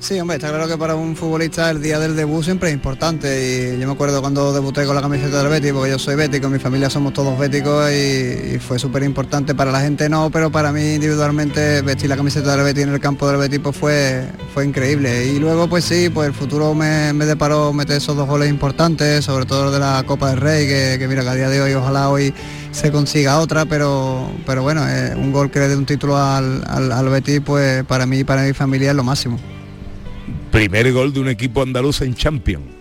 [0.00, 3.74] Sí, hombre, está claro que para un futbolista el día del debut siempre es importante
[3.76, 6.48] y yo me acuerdo cuando debuté con la camiseta del Betis, porque yo soy bético,
[6.48, 10.72] mi familia somos todos béticos y, fue súper importante para la gente no, pero para
[10.72, 14.64] mí individualmente vestir la camiseta del Betis en el campo del Betis pues fue, fue
[14.64, 15.26] increíble.
[15.26, 19.26] Y luego pues sí, pues el futuro me, me deparó meter esos dos goles importantes,
[19.26, 21.74] sobre todo el de la Copa del Rey, que, que mira que día de hoy
[21.74, 22.32] ojalá hoy
[22.72, 26.64] se consiga otra, pero, pero bueno, eh, un gol que le dé un título al,
[26.66, 29.38] al, al Betis pues para mí y para mi familia es lo máximo.
[30.50, 32.80] Primer gol de un equipo andaluz en Champions.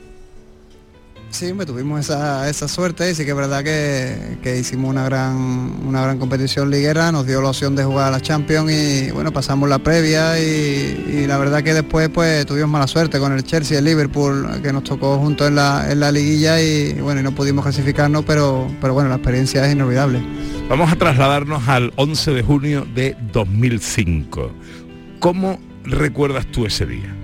[1.31, 5.03] Sí, me tuvimos esa, esa suerte y sí que es verdad que, que hicimos una
[5.03, 5.37] gran,
[5.85, 9.31] una gran competición liguera, nos dio la opción de jugar a la Champions y bueno,
[9.31, 13.43] pasamos la previa y, y la verdad que después pues tuvimos mala suerte con el
[13.43, 17.21] Chelsea y el Liverpool que nos tocó juntos en la, en la liguilla y bueno,
[17.21, 20.19] y no pudimos clasificarnos, pero, pero bueno, la experiencia es inolvidable.
[20.67, 24.51] Vamos a trasladarnos al 11 de junio de 2005.
[25.19, 27.18] ¿Cómo recuerdas tú ese día?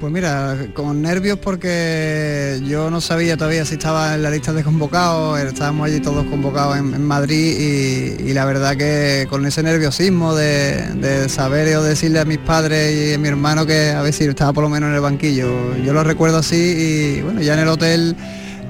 [0.00, 4.62] Pues mira, con nervios porque yo no sabía todavía si estaba en la lista de
[4.62, 10.82] convocados, estábamos allí todos convocados en, Madrid y, la verdad que con ese nerviosismo de,
[10.96, 14.24] de saber o decirle a mis padres y a mi hermano que a ver si
[14.24, 15.74] estaba por lo menos en el banquillo.
[15.78, 18.16] Yo lo recuerdo así y bueno, ya en el hotel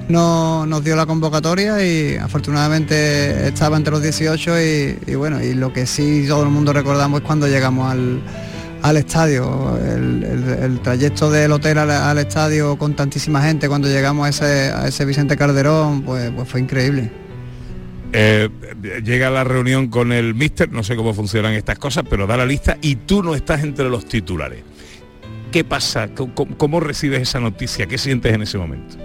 [0.07, 5.55] no, nos dio la convocatoria y afortunadamente estaba entre los 18 y, y bueno, y
[5.55, 8.21] lo que sí todo el mundo recordamos es cuando llegamos al
[8.89, 14.29] al estadio, el, el- trayecto del hotel al, estadio con tantísima gente cuando llegamos a
[14.29, 17.11] ese, a ese Vicente Calderón, pues, pues fue increíble.
[18.13, 18.49] Eh,
[19.03, 22.45] llega la reunión con el mister, no sé cómo funcionan estas cosas, pero da la
[22.45, 24.63] lista y tú no estás entre los titulares.
[25.51, 26.09] ¿Qué pasa?
[26.15, 27.85] ¿Cómo, cómo- cómo recibes esa noticia?
[27.85, 28.97] ¿Qué sientes en ese momento?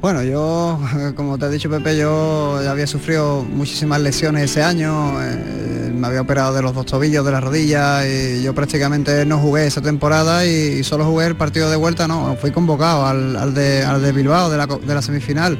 [0.00, 0.78] Bueno, yo,
[1.16, 6.20] como te he dicho Pepe, yo había sufrido muchísimas lesiones ese año, eh, me había
[6.20, 10.46] operado de los dos tobillos, de la rodilla y yo prácticamente no jugué esa temporada
[10.46, 14.48] y, solo jugué el partido de vuelta, no, fui convocado al, al de, de Bilbao,
[14.50, 15.58] de la, de la semifinal.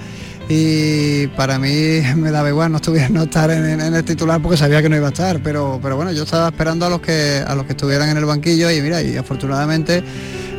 [0.48, 4.80] Y para mí me daba igual no, estuviera, no estar en el titular porque sabía
[4.80, 7.56] que no iba a estar, pero, pero bueno, yo estaba esperando a los que a
[7.56, 10.04] los que estuvieran en el banquillo y mira, y afortunadamente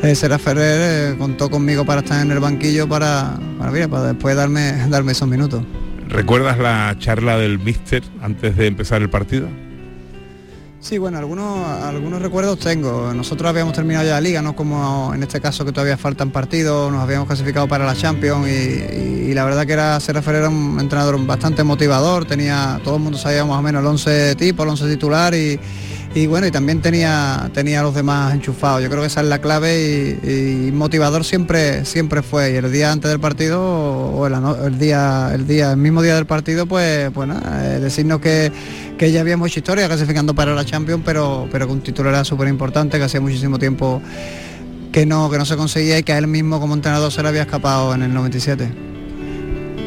[0.04, 4.04] eh, Sera Ferrer eh, contó conmigo para estar en el banquillo para, para, mira, para
[4.14, 5.64] después darme, darme esos minutos.
[6.08, 9.47] ¿Recuerdas la charla del mister antes de empezar el partido?
[10.82, 13.14] Sí, bueno, algunos, algunos recuerdos tengo.
[13.14, 16.89] Nosotros habíamos terminado ya la liga, no como en este caso que todavía faltan partidos,
[16.89, 20.39] nos habíamos clasificado para la Champions y, y- y la verdad que era Sera Ferrer
[20.43, 24.36] era un entrenador bastante motivador, tenía, todo el mundo sabía más o menos el 11
[24.36, 25.60] tipo, el 11 titular y,
[26.16, 28.82] y bueno, y también tenía, tenía a los demás enchufados.
[28.82, 32.53] Yo creo que esa es la clave y, motivador siempre, siempre fue.
[32.53, 36.26] Y el día antes del partido o el, día, el día, el mismo día del
[36.26, 38.51] partido, pues, nada, eh, decirnos que,
[38.97, 42.24] que ya habíamos hecho historia clasificando para la Champions, pero, pero que un título era
[42.26, 44.01] súper importante, que hacía muchísimo tiempo
[44.91, 47.30] que no, que no se conseguía y que a él mismo como entrenador se le
[47.30, 48.68] había escapado en el 97.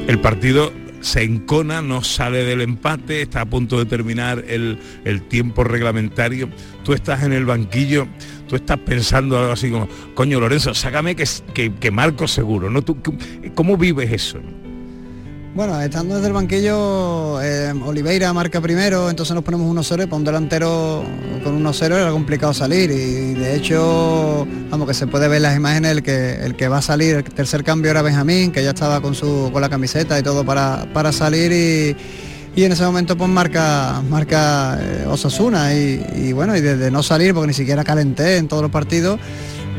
[0.06, 0.72] El partido
[1.02, 6.48] se encona, no sale del empate, está a punto de terminar el, el tiempo reglamentario.
[6.84, 8.08] Tú estás en el banquillo,
[8.48, 12.82] tú estás pensando algo así como, coño Lorenzo, sácame que, que, que marco seguro, ¿no?
[12.82, 12.96] ¿Tú,
[13.54, 14.40] ¿Cómo vives eso?
[15.54, 20.16] Bueno, estando desde el banquillo, eh, Oliveira marca primero, entonces nos ponemos 1-0 y para
[20.16, 21.04] un delantero
[21.44, 22.90] con 1-0 era complicado salir.
[22.90, 26.78] Y de hecho, vamos, que se puede ver las imágenes el que, el que va
[26.78, 30.18] a salir, el tercer cambio era Benjamín, que ya estaba con, su, con la camiseta
[30.18, 31.52] y todo para, para salir.
[32.56, 35.74] Y, en ese momento pues marca, marca eh, Osasuna.
[35.74, 39.20] Y bueno, y desde no salir, porque ni siquiera calenté en todos los partidos,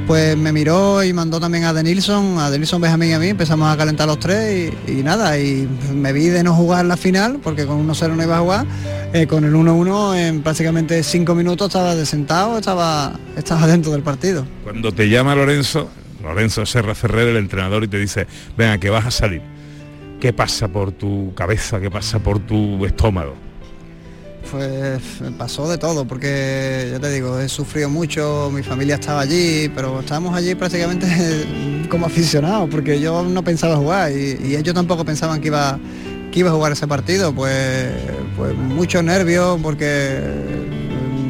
[0.07, 3.73] pues me miró y mandó también a Denilson, a Denilson Benjamín y a mí, empezamos
[3.73, 7.65] a calentar los tres y, nada, y me vi de no jugar la final, porque
[7.65, 8.65] con 1-0 no iba a jugar,
[9.13, 14.01] eh, con el 1-1 en prácticamente cinco minutos estaba de sentado, estaba, estaba dentro del
[14.01, 14.45] partido.
[14.63, 15.89] Cuando te llama Lorenzo,
[16.21, 18.27] Lorenzo Serra Ferrer, el entrenador, y te dice,
[18.57, 19.41] venga, que vas a salir.
[20.19, 21.79] ¿Qué pasa por tu cabeza?
[21.81, 23.35] ¿Qué pasa por tu estómago?
[24.51, 29.21] Pues me pasó de todo, porque ya te digo, he sufrido mucho, mi familia estaba
[29.21, 31.07] allí, pero estábamos allí prácticamente
[31.89, 35.79] como aficionados, porque yo no pensaba jugar y, ellos tampoco pensaban que iba,
[36.31, 37.89] que iba a jugar ese partido, pues,
[38.37, 40.19] pues mucho nervios, porque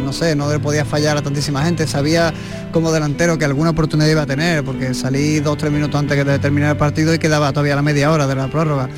[0.04, 2.34] no sé, no le podía fallar a tantísima gente, sabía
[2.72, 6.26] como delantero que alguna oportunidad iba a tener, porque salí dos o tres minutos antes
[6.26, 8.90] de terminar el partido y quedaba todavía la media hora de la prórroga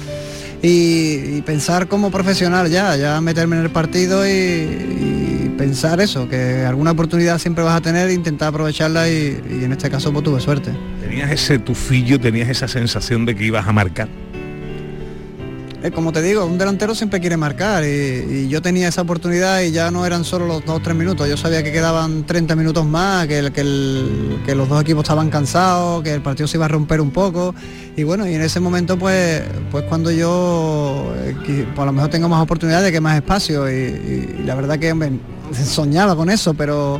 [0.68, 6.92] y, pensar como profesional ya, ya meterme en el partido y, pensar eso, que alguna
[6.92, 10.72] oportunidad siempre vas a tener, intentar aprovecharla y, y en este caso pues tuve suerte.
[11.00, 14.10] ¿Tenías ese tufillo, tenías esa sensación de que ibas a marcar?
[15.86, 19.70] Eh, como te digo, un delantero siempre quiere marcar y, yo tenía esa oportunidad y
[19.70, 22.84] ya no eran solo los dos o tres minutos, yo sabía que quedaban 30 minutos
[22.88, 27.12] más, que, los dos equipos estaban cansados, que el partido se iba a romper un
[27.12, 27.54] poco.
[27.96, 32.10] Y bueno, y en ese momento pues, pues cuando yo eh, qui- pues lo mejor
[32.10, 33.70] tengo más oportunidades, que más espacio.
[33.70, 34.92] Y, la verdad que
[35.66, 37.00] soñaba con eso, pero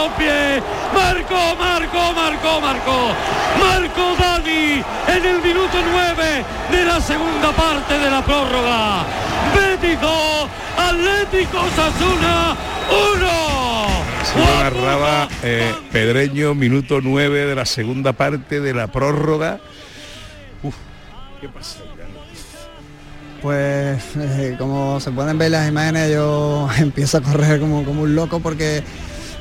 [0.00, 0.62] Balompié.
[0.94, 3.14] Marcó, marcó, marcó, marcó.
[3.60, 9.04] Marcó Dani en el minuto 9 de la segunda parte de la prórroga.
[9.54, 10.48] Betis 2,
[10.78, 12.56] Atlético Sasuna
[13.14, 13.28] 1.
[14.22, 19.60] Así lo narraba eh, Pedreño, minuto 9 de la segunda parte de la prórroga.
[20.62, 20.74] Uf,
[21.40, 21.80] ¿qué pasa?
[23.42, 28.14] Pues eh, como se pueden ver las imágenes yo empiezo a correr como, como un
[28.14, 28.82] loco porque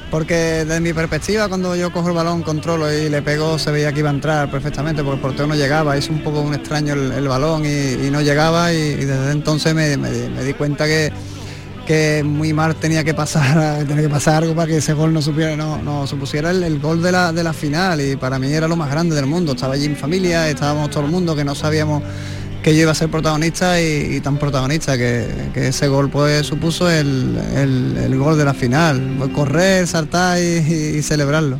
[0.10, 3.92] porque desde mi perspectiva cuando yo cojo el balón, controlo y le pego se veía
[3.94, 6.94] que iba a entrar perfectamente porque el portero no llegaba, hizo un poco un extraño
[6.94, 11.12] el, balón y, no llegaba y, desde entonces me, di- cuenta que,
[12.24, 15.56] muy mal tenía que pasar, tenía que pasar algo para que ese gol no supiera,
[15.56, 18.76] no, supusiera el, el gol de la, de la final y para mí era lo
[18.76, 19.54] más grande del mundo.
[19.54, 22.04] Estaba allí en familia, estábamos todo el mundo que no sabíamos
[22.64, 26.46] que yo iba a ser protagonista y, y tan protagonista que, que ese gol pues
[26.46, 29.16] supuso el, el- el gol de la final.
[29.18, 31.60] Pues correr, saltar y, y- y celebrarlo.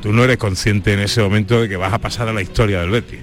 [0.00, 2.80] Tú no eres consciente en ese momento de que vas a pasar a la historia
[2.80, 3.20] del Betis.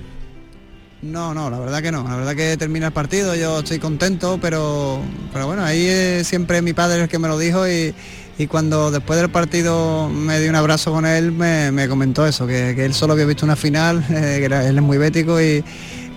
[1.01, 2.03] No, no, la verdad que no.
[2.07, 5.01] La verdad que termina el partido, yo estoy contento, pero,
[5.31, 7.93] pero bueno, ahí eh, siempre mi padre es el que me lo dijo y,
[8.37, 12.45] y cuando después del partido me di un abrazo con él, me, me comentó eso,
[12.47, 15.41] que, que él solo había visto una final, eh, que era- él es muy bético
[15.41, 15.63] y,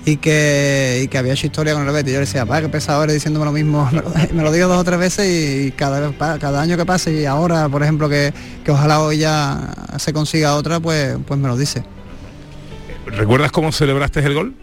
[0.05, 2.13] y que, y que había hecho historia con el Betis.
[2.13, 3.89] Yo le decía, pa, que pesado eres diciéndome lo mismo.
[4.33, 5.27] Me lo, digo dos o tres veces
[5.67, 8.33] y cada, cada año que pase y ahora, por ejemplo, que,
[8.65, 11.85] que ojalá hoy ya se consiga otra, pues, pues me lo dice.
[13.07, 14.55] ¿Recuerdas cómo celebraste el gol?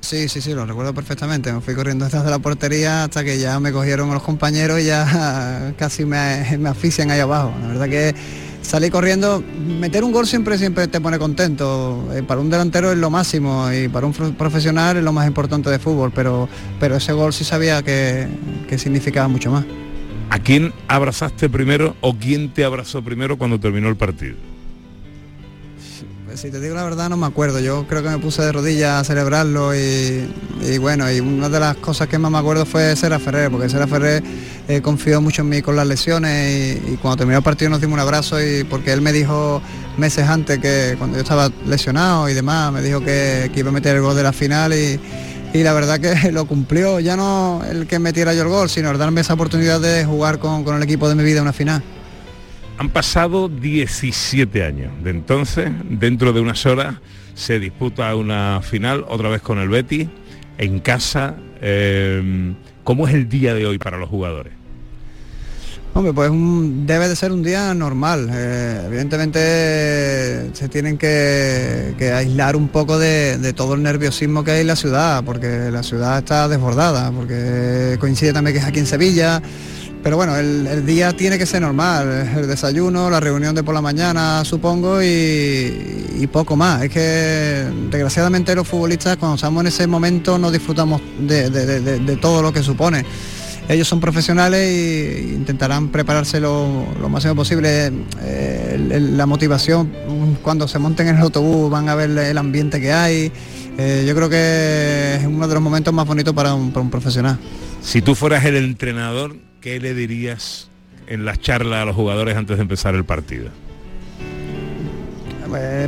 [0.00, 1.50] Sí, sí, sí, lo recuerdo perfectamente.
[1.50, 4.84] Me fui corriendo detrás de la portería hasta que ya me cogieron los compañeros y
[4.84, 7.54] ya casi me, me asfixian ahí abajo.
[7.62, 8.14] La verdad que
[8.64, 9.42] salí corriendo,
[9.78, 12.08] meter un gol siempre siempre te pone contento.
[12.14, 15.26] Eh, para un delantero es lo máximo y para un pro- profesional es lo más
[15.26, 16.48] importante de fútbol, pero,
[16.80, 18.26] pero ese gol sí sabía que,
[18.68, 19.64] que significaba mucho más.
[20.30, 24.36] ¿A quién abrazaste primero o quién te abrazó primero cuando terminó el partido?
[26.34, 29.00] Si te digo la verdad no me acuerdo, yo creo que me puse de rodillas
[29.00, 30.26] a celebrarlo y,
[30.80, 33.86] bueno, y una de las cosas que más me acuerdo fue Sera Ferrer, porque Sera
[33.86, 34.22] Ferrer
[34.66, 37.94] eh, confió mucho en mí con las lesiones y, cuando terminó el partido nos dimos
[37.94, 39.62] un abrazo y porque él me dijo
[39.96, 43.72] meses antes que cuando yo estaba lesionado y demás, me dijo que, que iba a
[43.72, 44.98] meter el gol de la final y,
[45.52, 48.90] y la verdad que lo cumplió, ya no el que metiera yo el gol, sino
[48.90, 51.80] el darme esa oportunidad de jugar con, con el equipo de mi vida una final.
[52.78, 54.92] Han pasado 17 años.
[55.02, 56.96] De entonces, dentro de unas horas,
[57.34, 60.08] se disputa una final, otra vez con el Betis,
[60.58, 61.36] en casa.
[61.60, 64.52] Eh, ¿Cómo es el día de hoy para los jugadores?
[65.96, 68.28] Hombre, pues debe de ser un día normal.
[68.32, 74.50] Eh, evidentemente se tienen que, que aislar un poco de, de todo el nerviosismo que
[74.50, 78.80] hay en la ciudad, porque la ciudad está desbordada, porque coincide también que es aquí
[78.80, 79.40] en Sevilla.
[80.04, 83.80] Pero bueno, el, día tiene que ser normal, el desayuno, la reunión de por la
[83.80, 86.82] mañana, supongo, y, poco más.
[86.82, 92.52] Es que desgraciadamente los futbolistas cuando estamos en ese momento no disfrutamos de- todo lo
[92.52, 93.04] que supone
[93.68, 97.90] ellos son profesionales e intentarán prepararse lo, máximo posible.
[98.22, 99.90] Eh, la motivación,
[100.42, 103.32] cuando se monten en el autobús van a ver el ambiente que hay.
[103.78, 107.38] Eh, yo creo que es uno de los momentos más bonitos para un profesional.
[107.82, 110.68] Si tú fueras el entrenador, ¿qué le dirías
[111.08, 113.48] en las charlas a los jugadores antes de empezar el partido?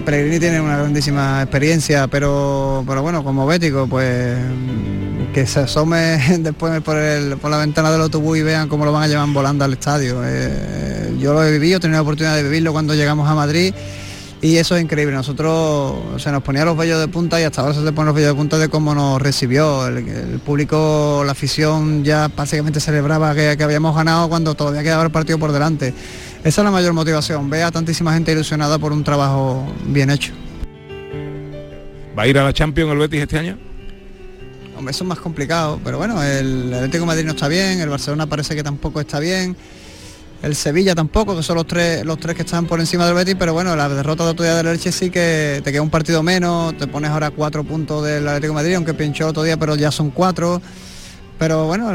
[0.04, 4.36] Pellegrini tiene una grandísima experiencia, pero, pero bueno, como bético, pues
[5.34, 8.92] que se asome después por, el- por la ventana del autobús y vean cómo lo
[8.92, 10.22] van a llevar volando al estadio.
[10.24, 13.74] Eh, yo lo he vivido, he tenido la oportunidad de vivirlo cuando llegamos a Madrid
[14.46, 15.12] y eso es increíble.
[15.14, 18.14] Nosotros se nos ponía los vellos de punta y hasta ahora se le ponen los
[18.14, 19.88] vellos de punta de cómo nos recibió.
[19.88, 25.02] El, el público, la afición ya básicamente celebraba que, que habíamos ganado cuando todavía quedaba
[25.02, 25.92] el partido por delante.
[26.44, 30.32] Esa es la mayor motivación, ver a tantísima gente ilusionada por un trabajo bien hecho.
[32.16, 33.58] ¿Va a ir a la Champions el Betis este año?
[34.78, 37.88] Hombre, eso es más complicado, pero bueno, el Atlético de Madrid no está bien, el
[37.88, 39.56] Barcelona parece que tampoco está bien,
[40.42, 43.36] el Sevilla tampoco, que son los tres, los tres que están por encima del Betis,
[43.38, 46.22] pero bueno, la derrota de otro día del Elche sí que te queda un partido
[46.22, 49.74] menos, te pones ahora cuatro puntos del Atlético de Madrid, aunque pinchó otro día, pero
[49.76, 50.60] ya son cuatro.
[51.38, 51.92] Pero bueno,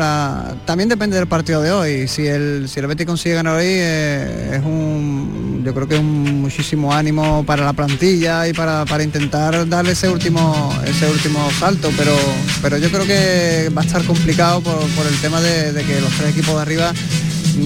[0.65, 2.07] también depende del partido de hoy.
[2.07, 5.99] Si el, si el Betis consigue ganar hoy, eh, es un yo creo que es
[5.99, 11.49] un muchísimo ánimo para la plantilla y para, para intentar darle ese último, ese último
[11.59, 12.15] salto, pero,
[12.61, 16.01] pero yo creo que va a estar complicado por, por el tema de, de que
[16.01, 16.93] los tres equipos de arriba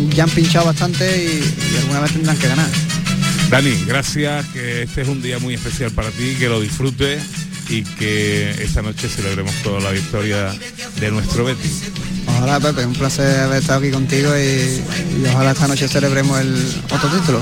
[0.09, 2.69] ya han pinchado bastante y, y alguna vez tendrán que ganar.
[3.49, 7.21] Dani, gracias, que este es un día muy especial para ti, que lo disfrutes
[7.69, 10.53] y que esta noche celebremos toda la victoria
[10.99, 11.83] de nuestro Betis.
[12.27, 14.81] Ojalá Pepe, un placer haber estado aquí contigo y,
[15.21, 16.55] y ojalá esta noche celebremos el
[16.91, 17.39] otro título.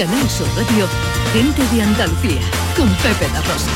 [0.00, 0.88] Canal Sur Radio,
[1.34, 2.40] gente de Andalucía,
[2.74, 3.68] con Pepe da Rosa.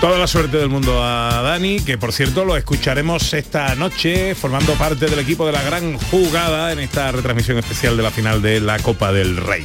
[0.00, 4.72] Toda la suerte del mundo a Dani, que por cierto lo escucharemos esta noche formando
[4.72, 8.58] parte del equipo de la gran jugada en esta retransmisión especial de la final de
[8.58, 9.64] la Copa del Rey.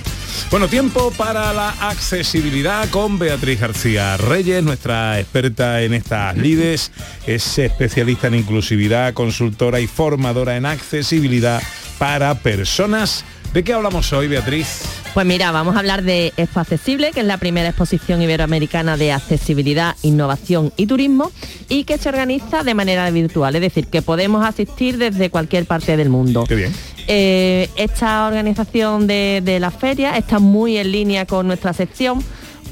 [0.50, 6.92] Bueno, tiempo para la accesibilidad con Beatriz García Reyes, nuestra experta en estas lides,
[7.26, 11.62] es especialista en inclusividad, consultora y formadora en accesibilidad
[11.98, 13.24] para personas.
[13.54, 15.01] ¿De qué hablamos hoy, Beatriz?
[15.14, 19.12] Pues mira, vamos a hablar de Expo Accesible, que es la primera exposición iberoamericana de
[19.12, 21.34] accesibilidad, innovación y turismo
[21.68, 25.98] y que se organiza de manera virtual, es decir, que podemos asistir desde cualquier parte
[25.98, 26.46] del mundo.
[26.48, 26.74] Qué bien.
[27.08, 32.24] Eh, esta organización de, de la feria está muy en línea con nuestra sección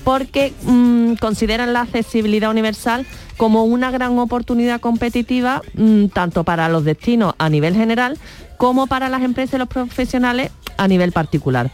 [0.06, 6.86] porque mm, consideran la accesibilidad universal como una gran oportunidad competitiva mm, tanto para los
[6.86, 8.18] destinos a nivel general
[8.56, 11.70] como para las empresas y los profesionales a nivel particular.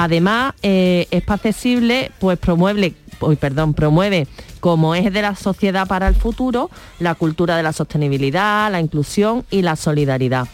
[0.00, 4.28] Además, eh, Expo Accesible pues promueve, uy, perdón, promueve
[4.60, 6.70] como eje de la sociedad para el futuro
[7.00, 10.46] la cultura de la sostenibilidad, la inclusión y la solidaridad.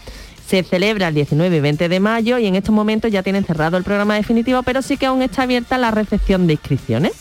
[0.47, 3.76] Se celebra el 19 y 20 de mayo y en estos momentos ya tienen cerrado
[3.76, 7.12] el programa definitivo, pero sí que aún está abierta la recepción de inscripciones.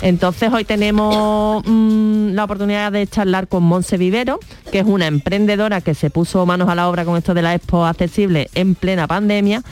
[0.00, 4.40] Entonces hoy tenemos mm, la oportunidad de charlar con Monse Vivero,
[4.72, 7.54] que es una emprendedora que se puso manos a la obra con esto de la
[7.54, 9.62] Expo Accesible en plena pandemia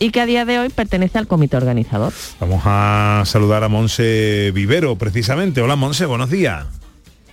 [0.00, 2.12] y que a día de hoy pertenece al comité organizador.
[2.40, 5.60] Vamos a saludar a Monse Vivero, precisamente.
[5.60, 6.66] Hola Monse, buenos días.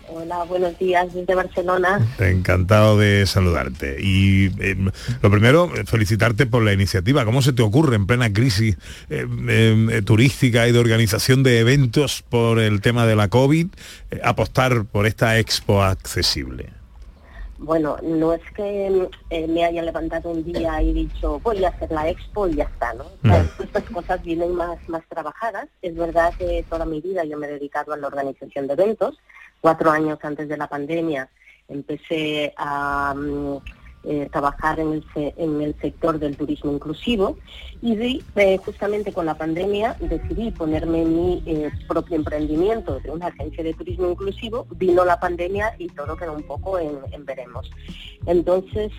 [0.10, 2.06] Hola, buenos días desde Barcelona.
[2.20, 3.98] Encantado de saludarte.
[4.02, 4.76] Y eh,
[5.22, 7.24] lo primero, felicitarte por la iniciativa.
[7.24, 8.78] ¿Cómo se te ocurre en plena crisis
[9.10, 13.68] eh, eh, turística y de organización de eventos por el tema de la COVID
[14.12, 16.77] eh, apostar por esta expo accesible?
[17.60, 21.92] Bueno, no es que eh, me haya levantado un día y dicho voy a hacer
[21.92, 23.06] la expo y ya está, ¿no?
[23.06, 25.68] O sea, Estas cosas vienen más, más trabajadas.
[25.82, 29.18] Es verdad que toda mi vida yo me he dedicado a la organización de eventos.
[29.60, 31.30] Cuatro años antes de la pandemia
[31.68, 33.58] empecé a mm,
[34.04, 37.38] eh, trabajar en el, en el sector del turismo inclusivo
[37.82, 43.64] y eh, justamente con la pandemia decidí ponerme mi eh, propio emprendimiento de una agencia
[43.64, 47.70] de turismo inclusivo, vino la pandemia y todo quedó un poco en, veremos.
[48.26, 48.92] Entonces,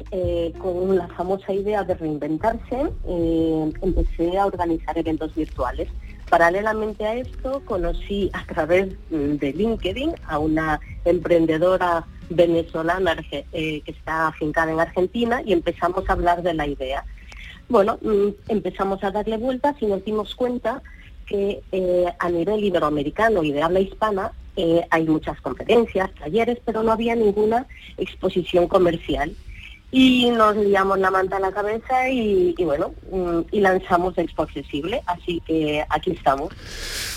[0.59, 2.91] con la famosa idea de reinventarse,
[3.81, 5.89] empecé a organizar eventos virtuales.
[6.29, 13.91] Paralelamente a esto, conocí a través mm, de LinkedIn a una emprendedora venezolana eh, que
[13.91, 17.05] está afincada en Argentina y empezamos a hablar de la idea.
[17.69, 20.83] Bueno, mm, empezamos a darle vueltas y nos dimos cuenta
[21.27, 26.83] que eh, a nivel iberoamericano y de habla hispana eh, hay muchas conferencias, talleres, pero
[26.83, 27.67] no había ninguna
[27.97, 29.35] exposición comercial.
[29.91, 34.43] Y nos liamos la manta a la cabeza y, y bueno, mm, y lanzamos Expo
[34.43, 36.51] Accesible, así que aquí estamos.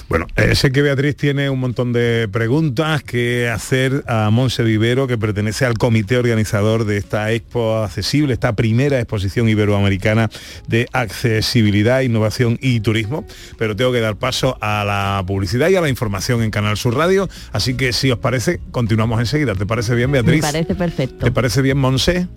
[0.08, 5.08] Bueno, eh, sé que Beatriz tiene un montón de preguntas que hacer a Monse Vivero,
[5.08, 10.30] que pertenece al comité organizador de esta Expo Accesible, esta primera exposición iberoamericana
[10.68, 13.26] de accesibilidad, innovación y turismo.
[13.58, 16.96] Pero tengo que dar paso a la publicidad y a la información en Canal Sur
[16.96, 17.30] Radio.
[17.54, 19.56] Así que si os parece, continuamos enseguida.
[19.56, 20.42] ¿Te parece bien, Me Beatriz?
[20.42, 21.24] parece perfecto.
[21.26, 22.28] ¿Te parece bien, Monse?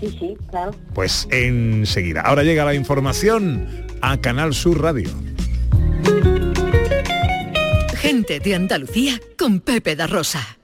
[0.00, 0.72] Sí, sí, claro.
[0.94, 2.22] Pues enseguida.
[2.22, 3.68] Ahora llega la información
[4.00, 5.10] a Canal Sur Radio.
[7.96, 10.58] Gente de Andalucía con Pepe da Rosa.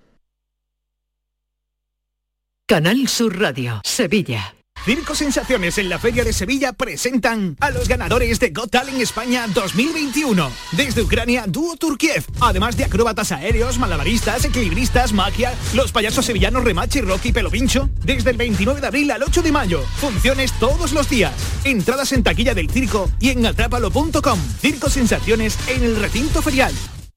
[2.67, 4.55] Canal Sur Radio, Sevilla.
[4.85, 9.47] Circo Sensaciones en la Feria de Sevilla presentan a los ganadores de Got Talent España
[9.47, 10.51] 2021.
[10.73, 12.25] Desde Ucrania, dúo Turkiev.
[12.41, 17.91] Además de acróbatas aéreos, malabaristas, equilibristas, magia, los payasos sevillanos Remache, Rocky, Pelo Pincho.
[18.03, 19.83] Desde el 29 de abril al 8 de mayo.
[19.97, 21.35] Funciones todos los días.
[21.65, 24.41] Entradas en taquilla del circo y en atrápalo.com.
[24.61, 26.73] Circo Sensaciones en el recinto ferial.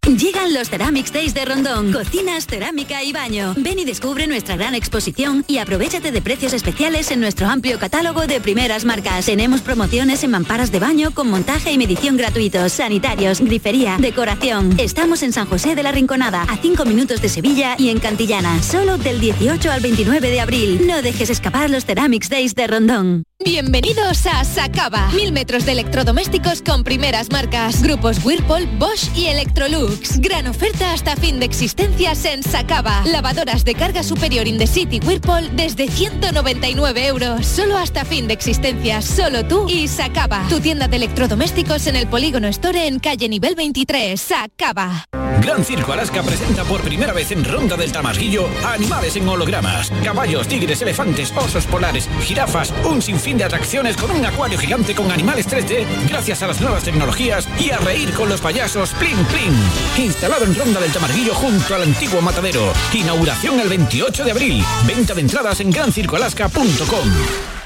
[0.05, 1.93] Llegan los Ceramics Days de Rondón.
[1.93, 3.53] Cocinas, cerámica y baño.
[3.55, 8.27] Ven y descubre nuestra gran exposición y aprovechate de precios especiales en nuestro amplio catálogo
[8.27, 9.25] de primeras marcas.
[9.25, 14.77] Tenemos promociones en mamparas de baño con montaje y medición gratuitos, sanitarios, grifería, decoración.
[14.77, 18.61] Estamos en San José de la Rinconada, a 5 minutos de Sevilla y en Cantillana.
[18.61, 20.85] Solo del 18 al 29 de abril.
[20.85, 23.23] No dejes escapar los Ceramics Days de Rondón.
[23.43, 25.09] Bienvenidos a Sacaba.
[25.13, 27.83] Mil metros de electrodomésticos con primeras marcas.
[27.83, 30.19] Grupos Whirlpool, Bosch y Electrolux.
[30.19, 33.03] Gran oferta hasta fin de existencias en Sacaba.
[33.05, 37.45] Lavadoras de carga superior in the city Whirlpool desde 199 euros.
[37.45, 39.03] Solo hasta fin de existencias.
[39.03, 40.45] Solo tú y Sacaba.
[40.47, 44.19] Tu tienda de electrodomésticos en el Polígono Store en calle nivel 23.
[44.21, 45.05] Sacaba.
[45.43, 49.91] Gran Circo Alaska presenta por primera vez en Ronda del Tamasguillo animales en hologramas.
[50.03, 55.11] Caballos, tigres, elefantes, osos polares, jirafas, un sinfín de atracciones con un acuario gigante con
[55.11, 60.05] animales 3D gracias a las nuevas tecnologías y a reír con los payasos Plin Plin.
[60.05, 62.71] Instalado en Ronda del Tamarguillo junto al antiguo matadero.
[62.93, 64.63] Inauguración el 28 de abril.
[64.87, 67.62] Venta de entradas en grancircoalaska.com.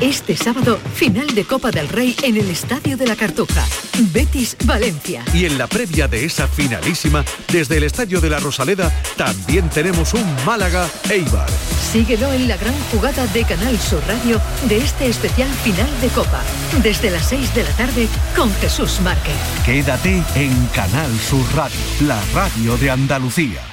[0.00, 3.66] Este sábado, final de Copa del Rey en el Estadio de la Cartuja.
[4.14, 5.22] Betis Valencia.
[5.34, 7.22] Y en la previa de esa finalísima,
[7.52, 11.50] desde el Estadio de la Rosaleda, también tenemos un Málaga Eibar.
[11.92, 14.40] Síguelo en la gran jugada de Canal Sur Radio
[14.70, 16.42] de este especial final de Copa.
[16.82, 19.36] Desde las 6 de la tarde con Jesús Márquez.
[19.66, 23.69] Quédate en Canal Sur Radio, la radio de Andalucía.